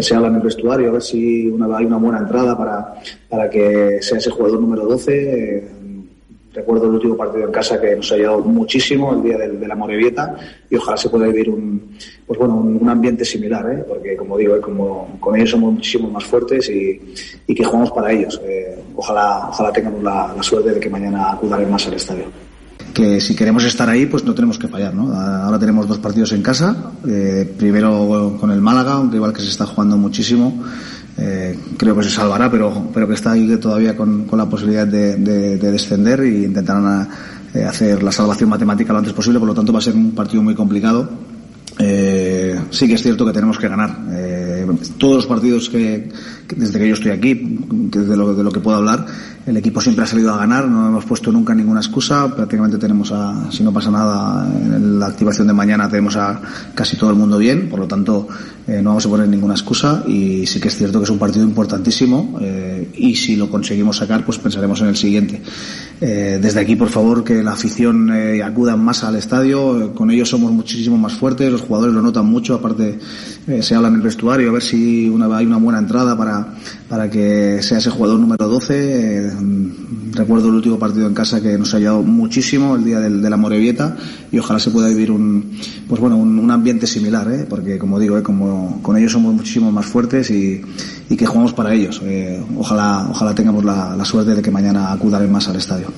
[0.00, 2.94] se habla en el vestuario, a ver si una, hay una buena entrada para,
[3.28, 5.81] para que sea ese jugador número 12.
[6.54, 9.66] Recuerdo el último partido en casa que nos ha ayudado muchísimo, el día del- de,
[9.66, 10.34] la Morevieta,
[10.68, 11.96] y ojalá se pueda vivir un,
[12.26, 13.84] pues bueno, un, ambiente similar, ¿eh?
[13.88, 17.00] porque como digo, eh, como con ellos somos muchísimo más fuertes y,
[17.46, 18.40] y que jugamos para ellos.
[18.44, 22.24] Eh, ojalá, ojalá tengamos la, la suerte de que mañana acudan más al estadio
[22.92, 25.14] que si queremos estar ahí, pues no tenemos que fallar, ¿no?
[25.14, 29.48] Ahora tenemos dos partidos en casa, eh, primero con el Málaga, un rival que se
[29.48, 30.62] está jugando muchísimo,
[31.18, 34.86] eh, creo que se salvará, pero, pero que está ahí todavía con, con la posibilidad
[34.86, 37.08] de, de- de descender y intentarán
[37.54, 40.12] eh, hacer la salvación matemática lo antes posible, por lo tanto va a ser un
[40.12, 41.08] partido muy complicado.
[41.78, 43.96] Eh, sí que es cierto que tenemos que ganar.
[44.12, 44.66] Eh,
[44.98, 46.10] todos los partidos que
[46.56, 47.58] desde que yo estoy aquí,
[47.90, 49.06] que de lo, que puedo hablar,
[49.46, 53.10] el equipo siempre ha salido a ganar, no hemos puesto nunca ninguna excusa, prácticamente tenemos
[53.12, 56.40] a, si no pasa nada, en la activación de mañana tenemos a
[56.74, 58.28] casi todo el mundo bien, por lo tanto
[58.66, 61.18] eh, no vamos a poner ninguna excusa y sí que es cierto que es un
[61.18, 65.42] partido importantísimo eh, y si lo conseguimos sacar pues pensaremos en el siguiente.
[66.00, 68.10] Eh, desde aquí por favor que la afición
[68.42, 72.54] acuda más al estadio, con ellos somos muchísimo más fuertes, los jugadores lo notan mucho,
[72.54, 72.98] aparte
[73.60, 76.41] se habla en el vestuario a ver si hay una buena entrada para,
[76.88, 79.26] para que sea ese jugador número 12.
[79.26, 79.30] eh,
[80.12, 83.30] recuerdo el último partido en casa que nos ha ayudado muchísimo el día del, de
[83.30, 83.96] la Morevieta
[84.30, 87.46] y ojalá se pueda vivir un pues bueno un, ambiente similar ¿eh?
[87.48, 88.22] porque como digo ¿eh?
[88.22, 90.62] como con ellos somos muchísimo más fuertes y,
[91.16, 92.00] que jugamos para ellos
[92.56, 95.88] ojalá ojalá tengamos la, la suerte de que mañana acudan más al estadio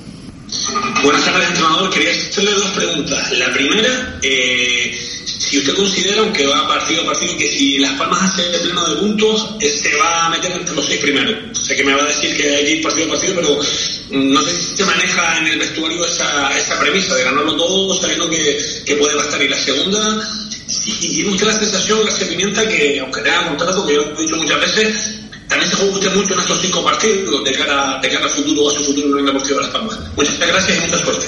[1.03, 1.89] Buenas tardes, entrenador.
[1.91, 3.31] Quería hacerle dos preguntas.
[3.33, 4.97] La primera, eh,
[5.37, 8.95] si usted considera, aunque va partido a partido, que si Las Palmas hace pleno de
[8.95, 11.57] puntos, se va a meter entre los seis primeros.
[11.59, 14.33] Sé que me va a decir que hay que ir partido a partido, pero mm,
[14.33, 18.29] no sé si se maneja en el vestuario esa, esa premisa de ganarlo todo sabiendo
[18.29, 19.41] que, que puede bastar.
[19.41, 20.29] Y la segunda,
[20.67, 24.21] si tiene usted la sensación, García Pimienta, que aunque tenga contrato, que yo lo he
[24.21, 28.09] dicho muchas veces, también se juega usted mucho en estos cinco partidos de cara, de
[28.09, 29.99] cara al futuro, a su futuro en el Deportivo de Las Palmas.
[30.15, 31.25] Muchas gracias y mucha suerte.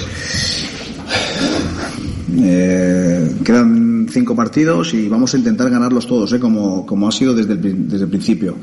[2.36, 6.40] Eh, quedan cinco partidos y vamos a intentar ganarlos todos, ¿eh?
[6.40, 8.56] como, como ha sido desde el, desde el principio.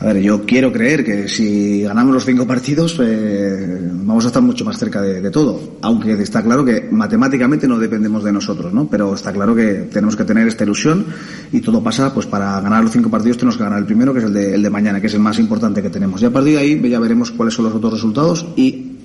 [0.00, 4.42] A ver, yo quiero creer que si ganamos los cinco partidos eh, vamos a estar
[4.42, 8.72] mucho más cerca de, de todo, aunque está claro que matemáticamente no dependemos de nosotros,
[8.72, 8.88] ¿no?
[8.88, 11.04] Pero está claro que tenemos que tener esta ilusión
[11.52, 14.20] y todo pasa, pues para ganar los cinco partidos tenemos que ganar el primero, que
[14.20, 16.22] es el de, el de mañana, que es el más importante que tenemos.
[16.22, 18.99] Y a partir de ahí ya veremos cuáles son los otros resultados y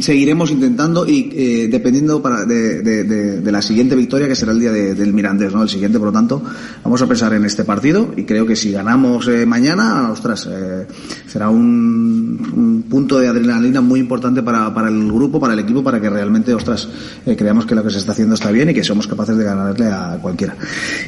[0.00, 4.52] seguiremos intentando y eh, dependiendo para, de, de, de, de, la siguiente victoria que será
[4.52, 5.62] el día del Mirandés, ¿no?
[5.62, 6.42] El siguiente, por lo tanto,
[6.84, 10.86] vamos a pensar en este partido y creo que si ganamos eh, mañana, ostras, eh,
[11.26, 15.82] será un, un, punto de adrenalina muy importante para, para, el grupo, para el equipo,
[15.82, 16.88] para que realmente, ostras,
[17.24, 19.44] eh, creamos que lo que se está haciendo está bien y que somos capaces de
[19.44, 20.54] ganarle a cualquiera.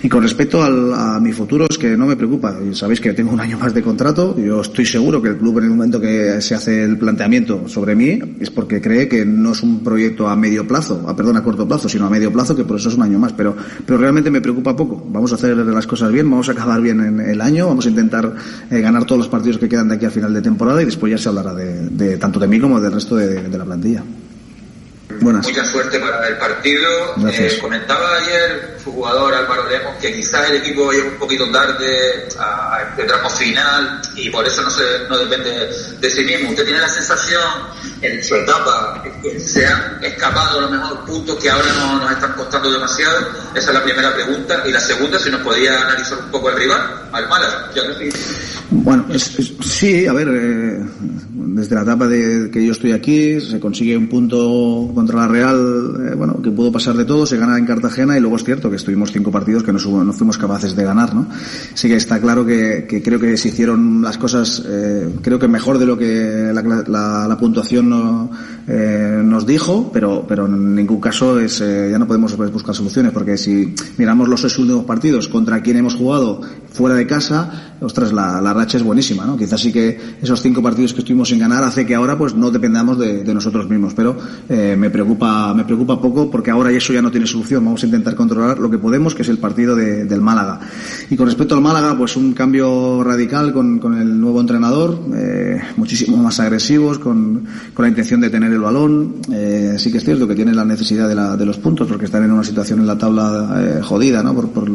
[0.03, 2.57] Y con respecto al, a mi futuro, es que no me preocupa.
[2.73, 4.37] Sabéis que tengo un año más de contrato.
[4.39, 7.95] Yo estoy seguro que el club en el momento que se hace el planteamiento sobre
[7.95, 11.37] mí es porque que cree que no es un proyecto a medio plazo, a, perdón,
[11.37, 13.33] a corto plazo, sino a medio plazo, que por eso es un año más.
[13.33, 15.05] Pero, pero realmente me preocupa poco.
[15.11, 17.89] Vamos a hacer las cosas bien, vamos a acabar bien en el año, vamos a
[17.91, 18.33] intentar
[18.71, 21.11] eh, ganar todos los partidos que quedan de aquí al final de temporada y después
[21.11, 24.05] ya se hablará de, de tanto de mí como del resto de la plantilla.
[25.21, 25.47] Buenas.
[25.47, 27.15] Mucha suerte para el partido.
[27.29, 32.29] Eh, comentaba ayer su jugador Álvaro Lemos que quizás el equipo llega un poquito tarde
[32.39, 36.51] a este tramo final y por eso no, se, no depende de sí mismo.
[36.51, 37.43] ¿Usted tiene la sensación
[38.01, 42.13] en su etapa que se han escapado a lo mejor puntos que ahora no nos
[42.13, 43.29] están costando demasiado?
[43.55, 44.63] Esa es la primera pregunta.
[44.67, 47.71] Y la segunda, si nos podía analizar un poco el rival, al Málaga.
[47.75, 48.19] Ya que sí.
[48.71, 50.81] Bueno, es, es, sí, a ver, eh,
[51.47, 56.11] desde la etapa de que yo estoy aquí se consigue un punto contra la Real,
[56.11, 58.71] eh, bueno, que pudo pasar de todo, se gana en Cartagena y luego es cierto
[58.71, 61.27] que estuvimos cinco partidos que no, no fuimos capaces de ganar, ¿no?
[61.75, 65.79] Sí que está claro que, creo que se hicieron las cosas, eh, creo que mejor
[65.79, 68.31] de lo que la, la, la puntuación
[68.67, 73.37] eh, nos dijo, pero, pero en ningún caso es, ya no podemos buscar soluciones porque
[73.37, 76.41] si miramos los seis últimos partidos contra quien hemos jugado
[76.73, 79.37] fuera de casa, ostras, la, la racha es buenísima, ¿no?
[79.37, 82.51] Quizás sí que esos cinco partidos que estuvimos sin ganar hace que ahora pues no
[82.51, 84.17] dependamos de, nosotros mismos, pero
[84.49, 87.65] eh, me preocupa me preocupa poco porque ahora eso ya no tiene solución.
[87.65, 90.61] Vamos a intentar controlar lo que podemos, que es el partido de, del Málaga.
[91.09, 96.17] Y con respecto al Málaga, pues un cambio radical con, el nuevo entrenador, eh, muchísimo
[96.17, 99.17] más agresivos, con, con, la intención de tener el balón.
[99.33, 102.07] Eh, sí que es cierto que tienen la necesidad de, la, de los puntos porque
[102.07, 104.35] están en una situación en la tabla jodida, ¿no?
[104.35, 104.69] Por,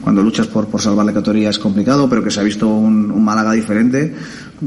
[0.00, 3.22] cuando luchas por, por salvar la categoría es complicado, pero que se ha visto un
[3.22, 4.14] Málaga diferente.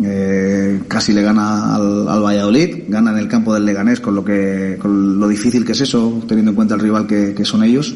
[0.02, 4.26] Eh, casi le gana al, al, Valladolid, gana en el campo del Leganés con lo
[4.26, 7.64] que con lo difícil que es eso, teniendo en cuenta el rival que, que son
[7.64, 7.96] ellos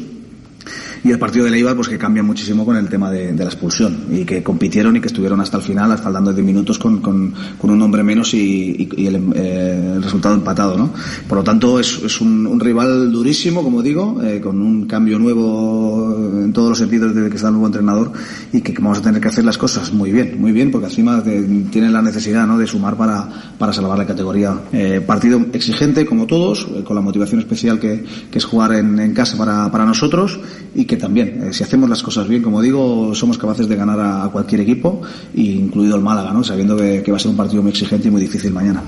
[1.04, 4.06] y el partido de Leibar pues que cambia muchísimo con el tema de, la expulsión
[4.10, 7.82] y que compitieron y que estuvieron hasta el final faltando 10 minutos con, con, un
[7.82, 10.92] hombre menos y, el, eh, el, resultado empatado ¿no?
[11.28, 16.16] por lo tanto es, es un, rival durísimo como digo eh, con un cambio nuevo
[16.42, 18.12] en todos los sentidos desde que está el nuevo entrenador
[18.52, 21.22] y que, vamos a tener que hacer las cosas muy bien muy bien porque encima
[21.22, 22.58] tienen la necesidad ¿no?
[22.58, 23.28] de sumar para,
[23.58, 28.04] para salvar la categoría eh, partido exigente como todos eh, con la motivación especial que,
[28.30, 30.40] que es jugar en, en casa para, para nosotros
[30.74, 33.98] y que también, eh, si hacemos las cosas bien, como digo, somos capaces de ganar
[34.00, 35.00] a, cualquier equipo,
[35.34, 36.44] incluido el Málaga, ¿no?
[36.44, 38.82] sabiendo que, va a ser un partido muy exigente y muy difícil mañana.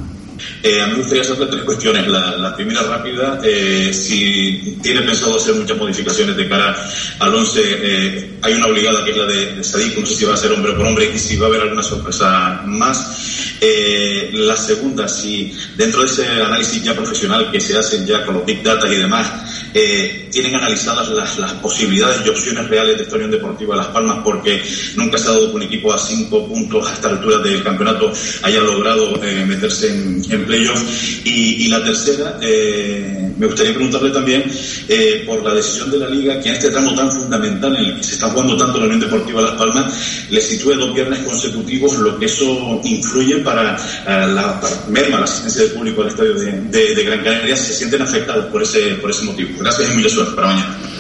[0.63, 2.09] Eh, a mí me gustaría hacerte tres cuestiones.
[2.09, 6.77] La, la primera rápida, eh, si tiene pensado hacer muchas modificaciones de cara
[7.19, 10.25] al 11, eh, hay una obligada que es la de, de Sadik, no sé si
[10.25, 13.41] va a ser hombre por hombre y si va a haber alguna sorpresa más.
[13.63, 18.37] Eh, la segunda, si dentro de ese análisis ya profesional que se hacen ya con
[18.37, 19.31] los Big Data y demás,
[19.75, 24.21] eh, tienen analizadas las, las, posibilidades y opciones reales de esta Unión Deportiva Las Palmas,
[24.25, 24.63] porque
[24.97, 28.11] nunca se ha dado que un equipo a cinco puntos a esta altura del campeonato
[28.43, 30.83] haya logrado eh, meterse en, en playoff.
[31.25, 34.45] Y, y, la tercera, eh, me gustaría preguntarle también
[34.89, 37.97] eh, por la decisión de la Liga que en este tramo tan fundamental en el
[37.97, 39.93] que se está jugando tanto la Unión Deportiva Las Palmas,
[40.31, 45.25] le sitúe dos viernes consecutivos, lo que eso influye para, uh, la para merma la
[45.25, 49.25] asistencia del público al estadio de Gran Canaria, se sienten afectados por ese, por ese
[49.25, 49.51] motivo.
[49.59, 51.00] Gracias y mucha suerte para mañana.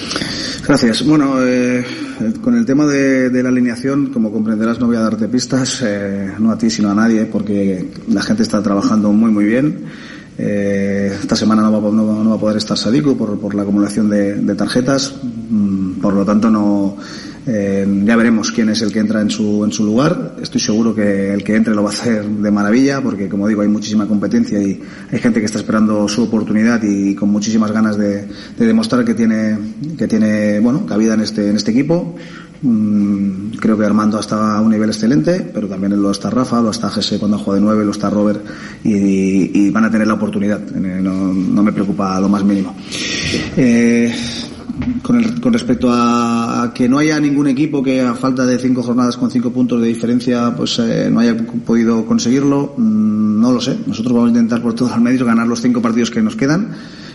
[0.70, 1.04] Gracias.
[1.04, 1.84] Bueno, eh,
[2.40, 6.52] con el tema de, la alineación, como comprenderás, no voy a darte pistas, eh, no
[6.52, 9.86] a ti sino a nadie, porque la gente está trabajando muy, muy bien.
[10.38, 13.62] Eh, esta semana no va, no, no va, a poder estar Sadiku por, por la
[13.62, 15.12] acumulación de, de tarjetas,
[15.50, 16.96] mm, por lo tanto no
[17.52, 20.36] eh, ya veremos quién es el que entra en su, en su lugar.
[20.40, 23.62] Estoy seguro que el que entre lo va a hacer de maravilla, porque como digo,
[23.62, 24.80] hay muchísima competencia y
[25.10, 29.14] hay gente que está esperando su oportunidad y con muchísimas ganas de, de demostrar que
[29.14, 29.58] tiene,
[29.98, 32.14] que tiene, bueno, cabida en este, en este equipo.
[32.62, 36.70] Mm, creo que Armando está a un nivel excelente, pero también lo está Rafa, lo
[36.70, 38.44] está Jesse cuando juega de nueve, lo está Robert
[38.84, 40.60] y, van a tener la oportunidad.
[40.70, 42.76] No, no, me preocupa lo más mínimo.
[43.56, 44.12] Eh,
[45.02, 48.82] con, el, con respecto a, que no haya ningún equipo que a falta de cinco
[48.82, 53.60] jornadas con cinco puntos de diferencia pues eh, no haya podido conseguirlo, mmm, no lo
[53.60, 53.78] sé.
[53.86, 56.68] Nosotros vamos a intentar por todos los medios ganar los cinco partidos que nos quedan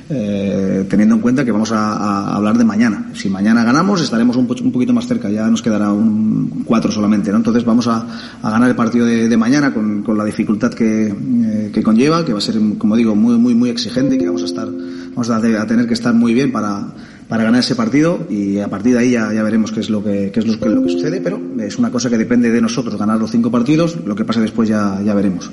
[0.08, 3.10] eh, teniendo en cuenta que vamos a, hablar de mañana.
[3.14, 7.38] Si mañana ganamos, estaremos un, poquito más cerca, ya nos quedará un cuatro solamente, ¿no?
[7.38, 8.06] Entonces vamos a,
[8.44, 12.56] ganar el partido de, mañana con, la dificultad que, que, conlleva, que va a ser,
[12.78, 15.96] como digo, muy, muy, muy exigente y que vamos a estar, vamos a, tener que
[15.96, 16.86] estar muy bien para,
[17.28, 20.04] para ganar ese partido y a partir de ahí ya, ya veremos qué es lo
[20.04, 22.62] que qué es lo que, lo que sucede, pero es una cosa que depende de
[22.62, 25.50] nosotros ganar los cinco partidos, lo que pase después ya, ya veremos.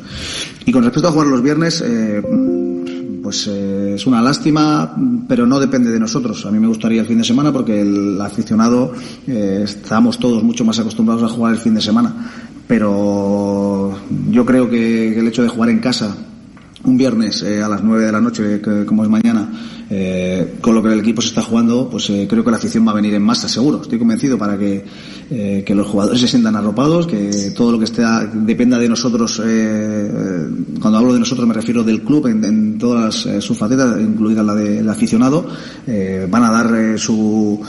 [0.66, 2.22] Y con respecto a jugar los viernes, eh,
[3.22, 4.94] pues eh, es una lástima,
[5.26, 6.44] pero no depende de nosotros.
[6.44, 8.92] A mí me gustaría el fin de semana porque el aficionado
[9.26, 12.14] eh, estamos todos mucho más acostumbrados a jugar el fin de semana.
[12.66, 13.98] Pero
[14.30, 16.16] yo creo que el hecho de jugar en casa
[16.84, 19.48] un viernes a las nueve de la noche, como es mañana,
[19.94, 22.86] eh, con lo que el equipo se está jugando, pues eh, creo que la afición
[22.86, 23.82] va a venir en masa, seguro.
[23.82, 24.82] Estoy convencido para que,
[25.30, 29.42] eh, que los jugadores se sientan arropados, que todo lo que esté dependa de nosotros.
[29.44, 30.48] Eh,
[30.80, 34.88] cuando hablo de nosotros me refiero del club en, todas sus facetas, incluida la del
[34.88, 35.46] aficionado.
[36.30, 37.60] van a dar su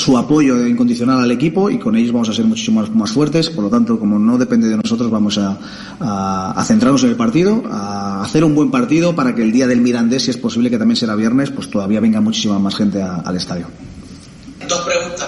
[0.00, 3.50] su apoyo incondicional al equipo y con ellos vamos a ser muchísimo más, más fuertes.
[3.50, 5.58] Por lo tanto, como no depende de nosotros, vamos a,
[6.00, 9.66] a, a centrarnos en el partido, a hacer un buen partido para que el día
[9.66, 13.02] del Mirandés, si es posible, que también sea viernes, pues todavía venga muchísima más gente
[13.02, 13.66] al estadio.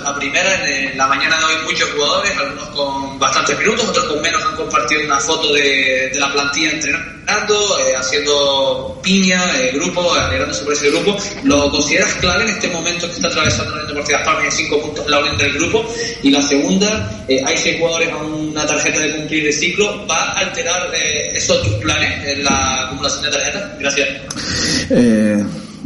[0.01, 4.23] La primera, en la mañana de hoy muchos jugadores, algunos con bastantes minutos, otros con
[4.23, 10.55] menos, han compartido una foto de, la plantilla entrenando, eh, haciendo piña, eh, grupo, alegrando
[10.55, 11.17] sobre ese grupo.
[11.45, 14.81] ¿Lo consideras clave en este momento que está atravesando el Deportivo Las Palmas y cinco
[14.81, 15.85] puntos la unión del grupo?
[16.23, 20.07] Y la segunda, eh, hay seis jugadores a una tarjeta de cumplir de ciclo.
[20.07, 23.79] ¿Va a alterar esos tus planes en la acumulación de tarjetas?
[23.79, 24.09] Gracias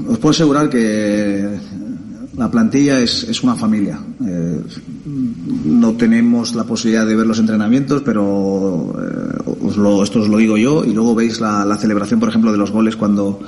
[0.09, 1.45] os puedo asegurar que
[2.37, 3.99] la plantilla es, es una familia.
[4.27, 4.61] Eh,
[5.65, 10.37] no tenemos la posibilidad de ver los entrenamientos, pero eh, os lo, esto os lo
[10.37, 10.85] digo yo.
[10.85, 13.41] Y luego veis la, la celebración, por ejemplo, de los goles cuando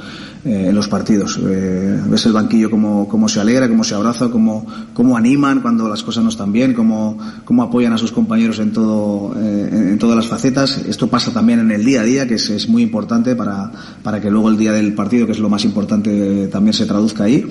[0.44, 1.38] en los partidos.
[1.42, 5.88] Eh, ves el banquillo cómo, cómo se alegra, cómo se abraza, cómo, cómo animan cuando
[5.88, 9.98] las cosas no están bien, cómo, cómo apoyan a sus compañeros en, todo, eh, en,
[9.98, 10.78] todas las facetas.
[10.88, 13.70] Esto pasa también en el día a día, que es, es, muy importante para,
[14.02, 17.24] para que luego el día del partido, que es lo más importante, también se traduzca
[17.24, 17.44] ahí.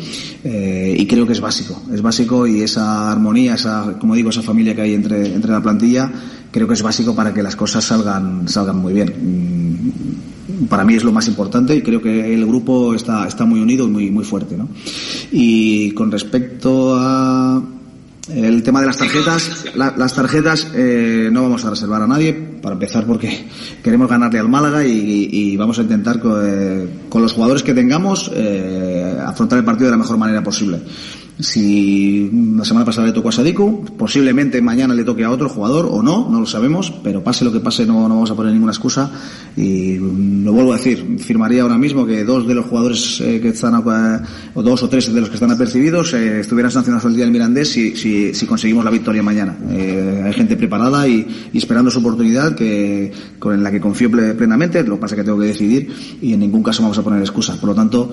[0.43, 1.81] Eh, y creo que es básico.
[1.91, 5.61] Es básico y esa armonía, esa, como digo, esa familia que hay entre, entre la
[5.61, 6.11] plantilla,
[6.51, 10.36] creo que es básico para que las cosas salgan, salgan muy bien
[10.70, 13.88] para mí es lo más importante y creo que el grupo está, está muy unido
[13.88, 14.58] y muy, muy fuerte.
[14.58, 14.68] ¿no?
[15.32, 17.62] Y con respecto a
[18.30, 22.74] el tema de las tarjetas, las tarjetas eh, no vamos a reservar a nadie, para
[22.74, 23.47] empezar porque
[23.84, 29.18] queremos ganarle al Málaga y, vamos a intentar eh, con, los jugadores que tengamos eh,
[29.26, 30.82] afrontar el partido de la mejor manera posible.
[31.39, 35.88] Si la semana pasada le tocó a Sadiku, posiblemente mañana le toque a otro jugador
[35.91, 38.53] o no, no lo sabemos, pero pase lo que pase no, no vamos a poner
[38.53, 39.11] ninguna excusa
[39.55, 43.49] y lo vuelvo a decir, firmaría ahora mismo que dos de los jugadores eh, que
[43.49, 47.25] están, o dos o tres de los que están apercibidos eh, estuvieran sancionados el día
[47.25, 49.55] del Mirandés si, si, si conseguimos la victoria mañana.
[49.69, 54.83] Eh, hay gente preparada y, y, esperando su oportunidad que, con la que confío plenamente,
[54.83, 57.21] lo que pasa es que tengo que decidir y en ningún caso vamos a poner
[57.21, 57.57] excusas.
[57.57, 58.11] Por lo tanto,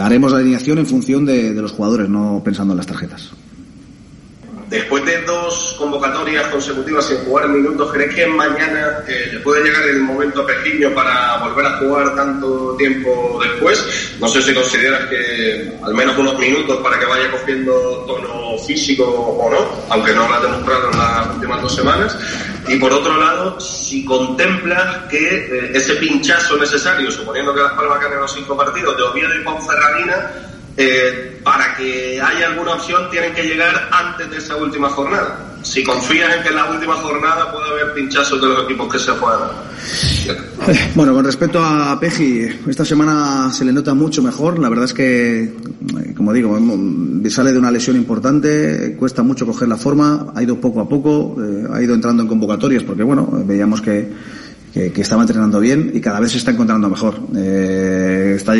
[0.00, 3.30] haremos la alineación en función de, de los jugadores, no pensando en las tarjetas.
[4.70, 9.82] Después de dos convocatorias consecutivas sin jugar minutos, ¿crees que mañana eh, le puede llegar
[9.82, 14.16] el momento pequeño para volver a jugar tanto tiempo después?
[14.18, 17.72] No sé si consideras que al menos unos minutos para que vaya cogiendo
[18.06, 19.58] tono físico o no,
[19.90, 22.18] aunque no lo ha demostrado en las últimas dos semanas.
[22.66, 28.00] Y por otro lado, si contemplas que eh, ese pinchazo necesario, suponiendo que Las Palmas
[28.00, 30.48] ganen los cinco partidos de Oviedo y Ponferradina,
[30.80, 35.44] eh, para que haya alguna opción tienen que llegar antes de esa última jornada.
[35.62, 38.98] Si confías en que en la última jornada puede haber pinchazos de los equipos que
[39.00, 39.50] se juegan.
[40.94, 44.60] Bueno, con respecto a Peji, esta semana se le nota mucho mejor.
[44.60, 46.56] La verdad es que, eh, como digo,
[47.28, 51.36] sale de una lesión importante, cuesta mucho coger la forma, ha ido poco a poco,
[51.42, 54.12] eh, ha ido entrando en convocatorias porque, bueno, veíamos que
[54.92, 57.18] que, estaba entrenando bien y cada vez se está encontrando mejor.
[57.36, 58.54] Eh, está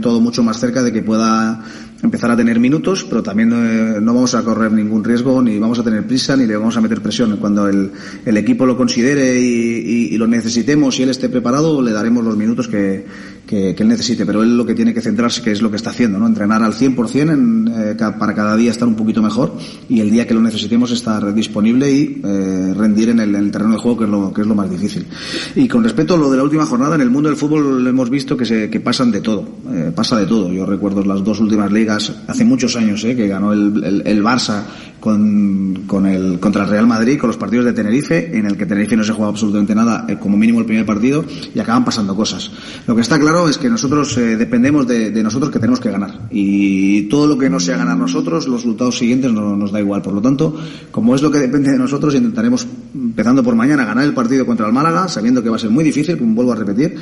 [0.00, 1.62] todo mucho más cerca de que pueda
[2.02, 5.78] empezar a tener minutos, pero también eh, no vamos a correr ningún riesgo, ni vamos
[5.78, 7.36] a tener prisa, ni le vamos a meter presión.
[7.38, 7.90] Cuando el,
[8.24, 12.36] el equipo lo considere y, y, lo necesitemos y él esté preparado, le daremos los
[12.36, 13.04] minutos que,
[13.46, 14.26] que, que, él necesite.
[14.26, 16.26] Pero él lo que tiene que centrarse, que es lo que está haciendo, ¿no?
[16.26, 19.56] Entrenar al 100% en, eh, para cada día estar un poquito mejor
[19.88, 23.50] y el día que lo necesitemos estar disponible y eh, rendir en el, en el,
[23.50, 25.06] terreno de juego, que es, lo, que es lo más difícil.
[25.54, 28.10] Y con respecto a lo de la última jornada, en el mundo del fútbol hemos
[28.10, 29.46] visto que, se, que pasan de todo.
[29.94, 30.52] pasa de todo.
[30.52, 33.14] Yo recuerdo las dos últimas ligas hace muchos años, ¿eh?
[33.14, 34.62] que ganó el, el, el Barça
[35.04, 38.64] con, con el, contra el Real Madrid, con los partidos de Tenerife, en el que
[38.64, 41.22] Tenerife no se juega absolutamente nada, eh, como mínimo el primer partido,
[41.54, 42.50] y acaban pasando cosas.
[42.86, 45.90] Lo que está claro es que nosotros eh, dependemos de, de, nosotros que tenemos que
[45.90, 46.20] ganar.
[46.30, 50.00] Y todo lo que no sea ganar nosotros, los resultados siguientes no, nos da igual.
[50.00, 50.56] Por lo tanto,
[50.90, 54.66] como es lo que depende de nosotros, intentaremos, empezando por mañana, ganar el partido contra
[54.66, 56.94] el Málaga, sabiendo que va a ser muy difícil, como vuelvo a repetir,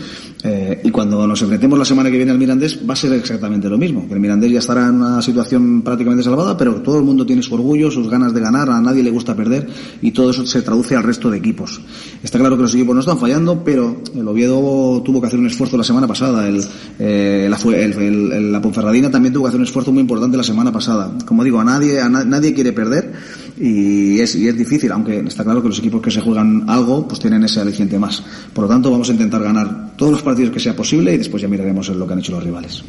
[0.43, 3.69] eh, y cuando nos enfrentemos la semana que viene al Mirandés, va a ser exactamente
[3.69, 4.09] lo mismo.
[4.11, 7.55] El Mirandés ya estará en una situación prácticamente salvada, pero todo el mundo tiene su
[7.55, 9.69] orgullo, sus ganas de ganar, a nadie le gusta perder
[10.01, 11.81] y todo eso se traduce al resto de equipos.
[12.23, 15.47] Está claro que los equipos no están fallando, pero el Oviedo tuvo que hacer un
[15.47, 16.65] esfuerzo la semana pasada, el,
[16.99, 21.13] eh, la, Ponferradina también tuvo que hacer un esfuerzo muy importante la semana pasada.
[21.25, 23.13] Como digo, a nadie, a na, nadie quiere perder
[23.59, 27.07] y es, y es difícil, aunque está claro que los equipos que se juegan algo,
[27.07, 28.23] pues tienen ese aliciente más.
[28.53, 31.43] Por lo tanto, vamos a intentar ganar todos los partidos que sea posible y después
[31.43, 32.83] ya miraremos lo que han hecho los rivales.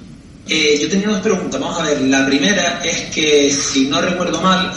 [0.48, 1.60] Eh, yo tenía dos preguntas.
[1.60, 4.72] Vamos a ver, la primera es que, si no recuerdo mal,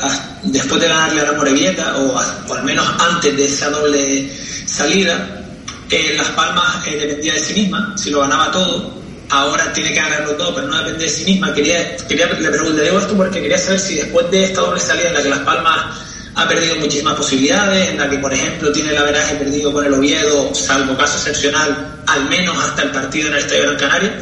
[0.45, 2.15] después de ganarle a la Morevieta, o,
[2.49, 4.31] o al menos antes de esa doble
[4.67, 5.43] salida,
[5.91, 8.95] eh, Las Palmas eh, dependía de sí misma, si lo ganaba todo,
[9.31, 11.53] ahora tiene que ganarlo todo, pero no depende de sí misma.
[11.53, 15.15] Quería, quería le preguntaría esto porque quería saber si después de esta doble salida en
[15.15, 15.99] la que Las Palmas
[16.35, 19.95] ha perdido muchísimas posibilidades, en la que, por ejemplo, tiene el averaje perdido con el
[19.95, 24.21] Oviedo, salvo caso excepcional, al menos hasta el partido en el Estadio Gran Canaria,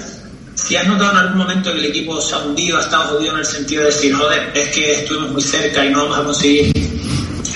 [0.54, 3.32] si has notado en algún momento que el equipo se ha hundido, ha estado jodido
[3.32, 6.24] en el sentido de decir, joder, es que estuvimos muy cerca y no vamos a
[6.24, 6.72] conseguir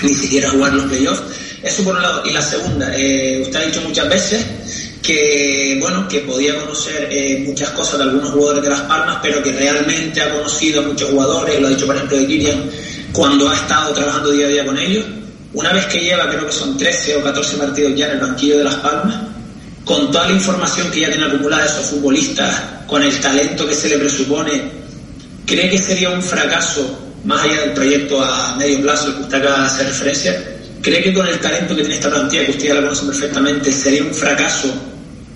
[0.01, 1.23] ni siquiera jugar los playoffs.
[1.63, 2.23] Eso por un lado.
[2.25, 4.45] Y la segunda, eh, usted ha dicho muchas veces
[5.01, 9.41] que, bueno, que podía conocer eh, muchas cosas de algunos jugadores de Las Palmas, pero
[9.41, 12.69] que realmente ha conocido a muchos jugadores, lo ha dicho por ejemplo de Kirian,
[13.11, 15.05] cuando ha estado trabajando día a día con ellos.
[15.51, 18.59] Una vez que lleva, creo que son 13 o 14 partidos ya en el banquillo
[18.59, 19.15] de Las Palmas,
[19.89, 23.89] con toda la información que ya tiene acumulada esos futbolistas, con el talento que se
[23.89, 24.61] le presupone,
[25.47, 29.37] ¿cree que sería un fracaso, más allá del proyecto a medio plazo al que usted
[29.39, 30.43] acaba de hacer referencia?
[30.79, 33.71] ¿Cree que con el talento que tiene esta plantilla, que usted ya la conoce perfectamente,
[33.71, 34.71] sería un fracaso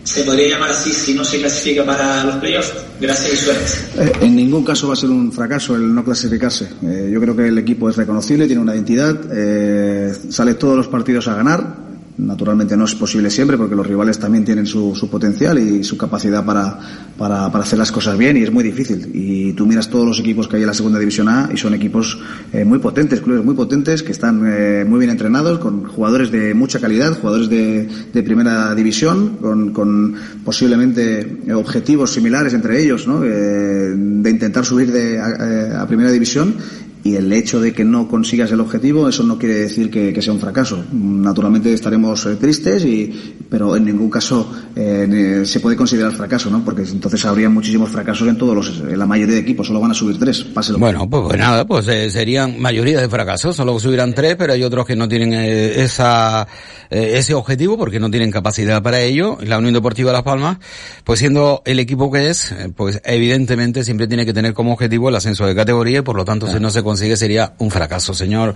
[0.04, 2.74] se podría llamar así si no se clasifica para los playoffs.
[3.00, 3.72] Gracias y suerte.
[3.98, 6.70] Eh, en ningún caso va a ser un fracaso el no clasificarse.
[6.84, 10.88] Eh, yo creo que el equipo es reconocible, tiene una identidad, eh, sale todos los
[10.88, 11.83] partidos a ganar.
[12.16, 15.98] Naturalmente no es posible siempre porque los rivales también tienen su, su potencial y su
[15.98, 16.80] capacidad para,
[17.18, 19.10] para, para, hacer las cosas bien y es muy difícil.
[19.14, 21.74] Y tú miras todos los equipos que hay en la segunda división A y son
[21.74, 22.20] equipos
[22.52, 26.54] eh, muy potentes, clubes muy potentes que están eh, muy bien entrenados, con jugadores de
[26.54, 33.24] mucha calidad, jugadores de, de primera división, con, con posiblemente objetivos similares entre ellos, ¿no?
[33.24, 36.56] Eh, de intentar subir de, a, a primera división
[37.04, 40.22] y el hecho de que no consigas el objetivo, eso no quiere decir que, que
[40.22, 40.86] sea un fracaso.
[40.94, 46.64] Naturalmente estaremos eh, tristes, y, pero en ningún caso eh, se puede considerar fracaso, ¿no?
[46.64, 49.92] Porque entonces habría muchísimos fracasos en todos los, en la mayoría de equipos, solo van
[49.92, 50.46] a subir tres.
[50.46, 50.80] Páselo.
[50.80, 54.64] Bueno, pues, pues nada, pues eh, serían mayoría de fracasos, solo subirán tres, pero hay
[54.64, 56.48] otros que no tienen esa
[56.90, 59.40] ese objetivo porque no tienen capacidad para ello.
[59.42, 60.60] La Unión Deportiva Las Palmas,
[61.04, 65.16] pues siendo el equipo que es, pues evidentemente siempre tiene que tener como objetivo el
[65.16, 68.14] ascenso de categoría y por lo tanto si no se consigue sería un fracaso.
[68.14, 68.54] Señor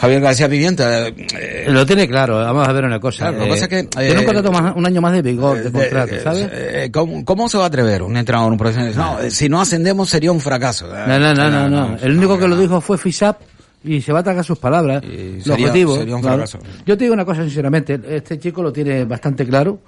[0.00, 1.06] Javier García Pimienta.
[1.08, 3.28] Eh, lo tiene claro, vamos a ver una cosa.
[3.30, 3.84] Claro, lo que pasa es que...
[3.84, 6.48] tiene un contrato más, un año más de vigor, de contrato, ¿sabes?
[6.52, 8.94] Eh, ¿cómo, ¿cómo, se va a atrever un entrenador, un profesional?
[8.96, 10.88] No, si no ascendemos sería un fracaso.
[10.88, 11.68] No, no, no, no.
[11.68, 13.40] no, El único que lo dijo fue FISAP
[13.84, 15.02] y se va a tragar sus palabras.
[15.04, 15.98] Y Los objetivos.
[15.98, 16.38] sería un claro.
[16.38, 16.58] fracaso.
[16.84, 19.78] Yo te digo una cosa sinceramente, este chico lo tiene bastante claro.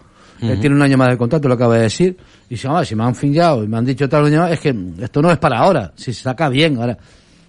[0.41, 0.61] Él Ujú.
[0.61, 2.17] tiene un año más de contrato, lo acaba de decir.
[2.49, 5.21] Y si, "Ah, si me han finjado y me han dicho tal es que esto
[5.21, 5.93] no es para ahora.
[5.97, 6.97] Si se saca bien, ahora.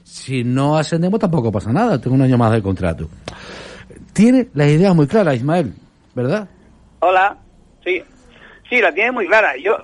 [0.04, 1.99] Si no ascendemos tampoco pasa nada.
[1.99, 3.08] Tengo un año más de contrato.
[4.14, 5.74] Tiene la idea muy clara, Ismael,
[6.14, 6.47] ¿verdad?
[6.99, 7.38] Hola,
[7.84, 8.04] sí.
[8.70, 9.54] Sí, la tiene muy clara.
[9.58, 9.76] Yo,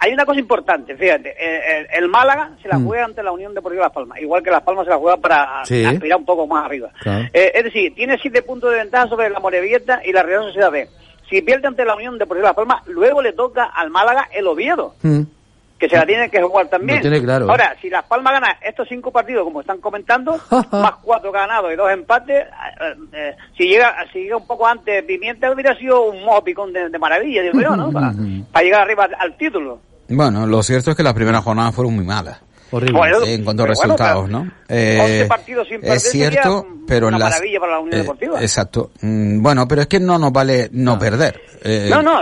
[0.00, 1.34] hay una cosa importante, fíjate.
[1.38, 2.86] El, el- el Málaga se la Mm.
[2.86, 5.64] juega ante la Unión Deportiva Las Palmas, igual que Las Palmas se la juega para
[5.64, 5.84] Sí.
[5.84, 6.90] aspirar un poco más arriba.
[7.00, 7.24] Claro.
[7.32, 10.70] Eh, es decir, tiene siete puntos de ventaja sobre la Morevieta y la Real Sociedad
[10.70, 10.88] B.
[11.28, 14.94] Si pierde ante la Unión Deportiva Las Palmas, luego le toca al Málaga el Oviedo,
[15.02, 15.22] Mm.
[15.78, 16.98] Que se la tiene que jugar también.
[16.98, 17.50] Lo tiene claro.
[17.50, 20.40] Ahora, si Las Palmas gana estos cinco partidos, como están comentando,
[20.72, 25.02] más cuatro ganados y dos empates, eh, eh, si llega si llega un poco antes
[25.04, 27.92] Pimienta hubiera sido un mojo picón de, de maravilla, digo yo, ¿no?
[27.96, 28.12] Para,
[28.52, 29.80] para llegar arriba al título.
[30.08, 32.40] Bueno, lo cierto es que las primeras jornadas fueron muy malas.
[32.70, 32.98] Horrible.
[32.98, 34.52] Bueno, en cuanto a bueno, resultados, pero ¿no?
[34.68, 37.78] Eh, 11 partidos sin perder es cierto, sería pero una en las maravilla para la
[37.78, 38.40] Unión eh, Deportiva.
[38.42, 38.90] Exacto.
[39.00, 41.40] Mm, Bueno, pero es que no nos vale no perder.
[41.62, 42.20] Eh, no, no.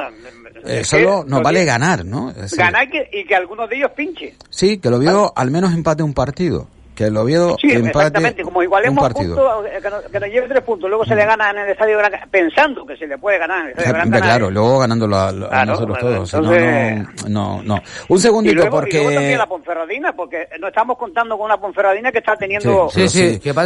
[0.67, 2.31] eh, solo nos vale ganar, ¿no?
[2.31, 4.35] Es decir, Ganar que, y que algunos de ellos pinche.
[4.51, 6.69] Sí, que lo vio al menos empate un partido.
[6.95, 8.43] Que el Oviedo Sí, empate exactamente.
[8.45, 9.35] Como igualemos un partido.
[9.37, 11.71] puntos, eh, que, nos, que nos lleve tres puntos, luego se le gana en el
[11.71, 14.25] Estadio Gran pensando que se le puede ganar en el Estadio Gran Canaria.
[14.31, 16.31] claro, luego ganándolo a, a Claro, nosotros bueno, todos.
[16.31, 17.83] si no, entonces- no, no, no.
[18.09, 18.97] Un Y segundito, luego, y porque...
[18.99, 22.89] luego también la Ponferradina, porque no estamos contando con una Ponferradina que está teniendo...
[22.95, 23.03] pero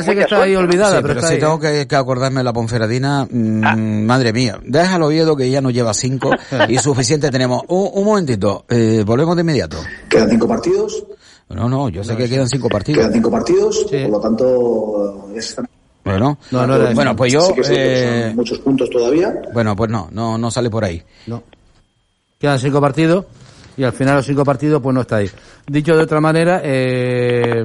[0.08, 0.88] mucha suerte, ¿no?
[0.90, 3.76] Sí, pero, si tengo que, que acordarme de la Ponferradina, mm, Ah.
[3.76, 6.30] madre mía, deja al Oviedo que ya nos lleva cinco
[6.68, 7.62] y suficiente tenemos.
[7.68, 9.76] Un, un momentito, eh, volvemos de inmediato.
[10.08, 11.04] Quedan cinco partidos.
[11.50, 12.98] No, no, yo sé que quedan cinco partidos.
[13.00, 15.66] Quedan cinco partidos, por lo tanto, están.
[16.04, 19.34] Bueno, No, no era bueno, pues yo, Sí que es eh, muchos puntos todavía.
[19.52, 21.02] bueno, pues no, no, no sale por ahí.
[21.26, 21.42] No.
[22.38, 23.26] Quedan cinco partidos
[23.76, 25.30] y al final los cinco partidos pues no está ahí.
[25.66, 27.64] Dicho de otra manera, eh,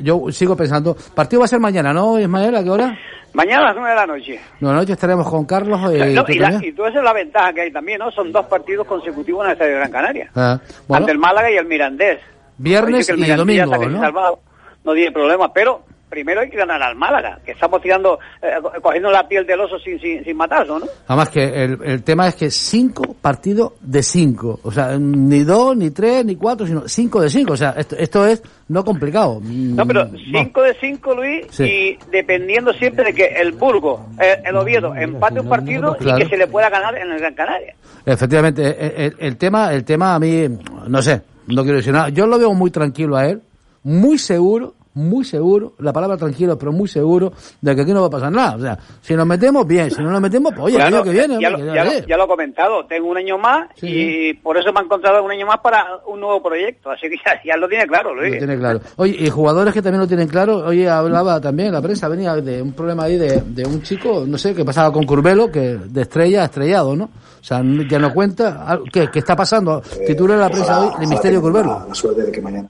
[0.00, 2.54] yo sigo pensando, partido va a ser mañana, ¿no, Ismael?
[2.56, 2.98] ¿A qué hora?
[3.32, 4.40] Mañana a las nueve de la noche.
[4.60, 5.80] No, anoche estaremos con Carlos.
[5.92, 6.72] eh, No, ¿tú y, la, también?
[6.72, 8.10] y tú esa es la ventaja que hay también, ¿no?
[8.10, 10.30] Son dos partidos consecutivos en el Estadio Gran Canaria.
[10.34, 10.58] Ah,
[10.88, 12.18] bueno, Ante el Málaga y el Mirandés.
[12.62, 14.00] Viernes que el y domingo, ¿no?
[14.00, 14.40] salvado,
[14.84, 18.72] no tiene problema, pero primero hay que ganar al Málaga, que estamos tirando, eh, co-
[18.82, 20.86] cogiendo la piel del oso sin, sin, sin matarlo, ¿no?
[21.06, 24.58] Además que el, el tema es que cinco partidos de cinco.
[24.64, 27.52] O sea, ni dos, ni tres, ni cuatro, sino cinco de cinco.
[27.52, 29.40] O sea, esto, esto es no complicado.
[29.40, 31.64] No, pero Mm, 5 de 5, Luis, Sí.
[31.64, 36.18] y dependiendo siempre de que el Burgo, el Oviedo, empate un partido Claro.
[36.18, 37.74] y que se le pueda ganar en el Gran Canaria.
[38.04, 40.48] Efectivamente, el, el tema, el tema a mí,
[40.88, 41.22] no sé,
[41.54, 42.08] no quiero decir nada.
[42.08, 43.42] Yo lo veo muy tranquilo a él,
[43.82, 48.06] muy seguro, muy seguro, la palabra tranquilo, pero muy seguro de que aquí no va
[48.06, 48.56] a pasar nada.
[48.56, 51.04] O sea, si nos metemos, bien, si no nos metemos, pues oye, el Claro, año
[51.04, 52.06] que viene, ya, hombre, lo, que ya, ya lo, veré.
[52.08, 55.30] ya lo he comentado, tengo un año más y por eso me han encontrado un
[55.30, 58.32] año más para un nuevo proyecto, así que ya, ya lo tiene claro, Luis.
[58.32, 58.80] Lo tiene claro.
[58.96, 62.62] Oye, y jugadores que también lo tienen claro, oye, hablaba también, la prensa venía de
[62.62, 66.02] un problema ahí de, de un chico, no sé, que pasaba con Curbelo, que de
[66.02, 67.04] estrella a estrellado, ¿no?
[67.04, 69.80] O sea, ya no cuenta, algo- ¿qué, qué está pasando?
[70.06, 71.86] Titula la prensa hoy, el misterio Curbelo.
[71.88, 72.68] La suerte de que mañana.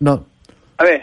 [0.00, 0.24] No,
[0.76, 1.02] A ver,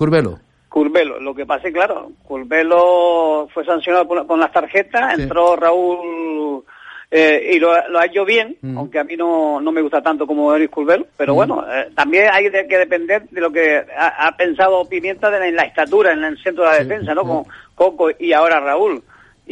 [0.00, 0.38] Curbelo.
[0.70, 5.22] Curbelo, lo que pasa es claro, Curbelo fue sancionado por- con las tarjetas, Sí.
[5.24, 6.64] entró Raúl
[7.10, 8.78] eh, y lo, lo ha hecho bien, Mm.
[8.78, 12.28] aunque a mí no, no me gusta tanto como Eric Curbelo, pero bueno, eh, también
[12.32, 15.64] hay de- que depender de lo que ha, ha pensado Pimienta de la, en la
[15.64, 17.24] estatura, en el centro de la defensa, ¿no?
[17.24, 17.42] Con
[17.74, 19.02] Coco y ahora Raúl.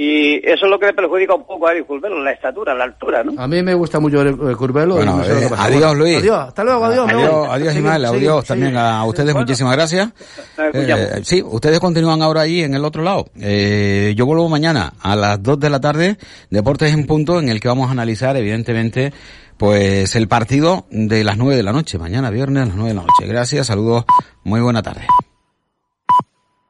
[0.00, 2.84] Y eso es lo que le perjudica un poco a Eric Curbelo, la estatura, la
[2.84, 3.32] altura, ¿no?
[3.36, 4.94] A mí me gusta mucho el, el Curbelo.
[4.94, 6.18] y Bueno, no sé lo eh, adiós, Luis.
[6.18, 7.08] Adiós, hasta luego, adiós.
[7.08, 10.10] Adiós, adiós adiós seguimos, también a ustedes, muchísimas gracias.
[10.56, 11.04] Nos escuchamos.
[11.04, 13.26] Eh, sí, ustedes continúan ahora ahí en el otro lado.
[13.40, 16.16] Eh, yo vuelvo mañana a las 2 de la tarde,
[16.48, 19.12] Deportes en Punto, en el que vamos a analizar, evidentemente,
[19.56, 22.94] pues el partido de las 9 de la noche, mañana viernes a las 9 de
[22.94, 23.26] la noche.
[23.26, 24.04] Gracias, saludos,
[24.44, 25.08] muy buena tarde.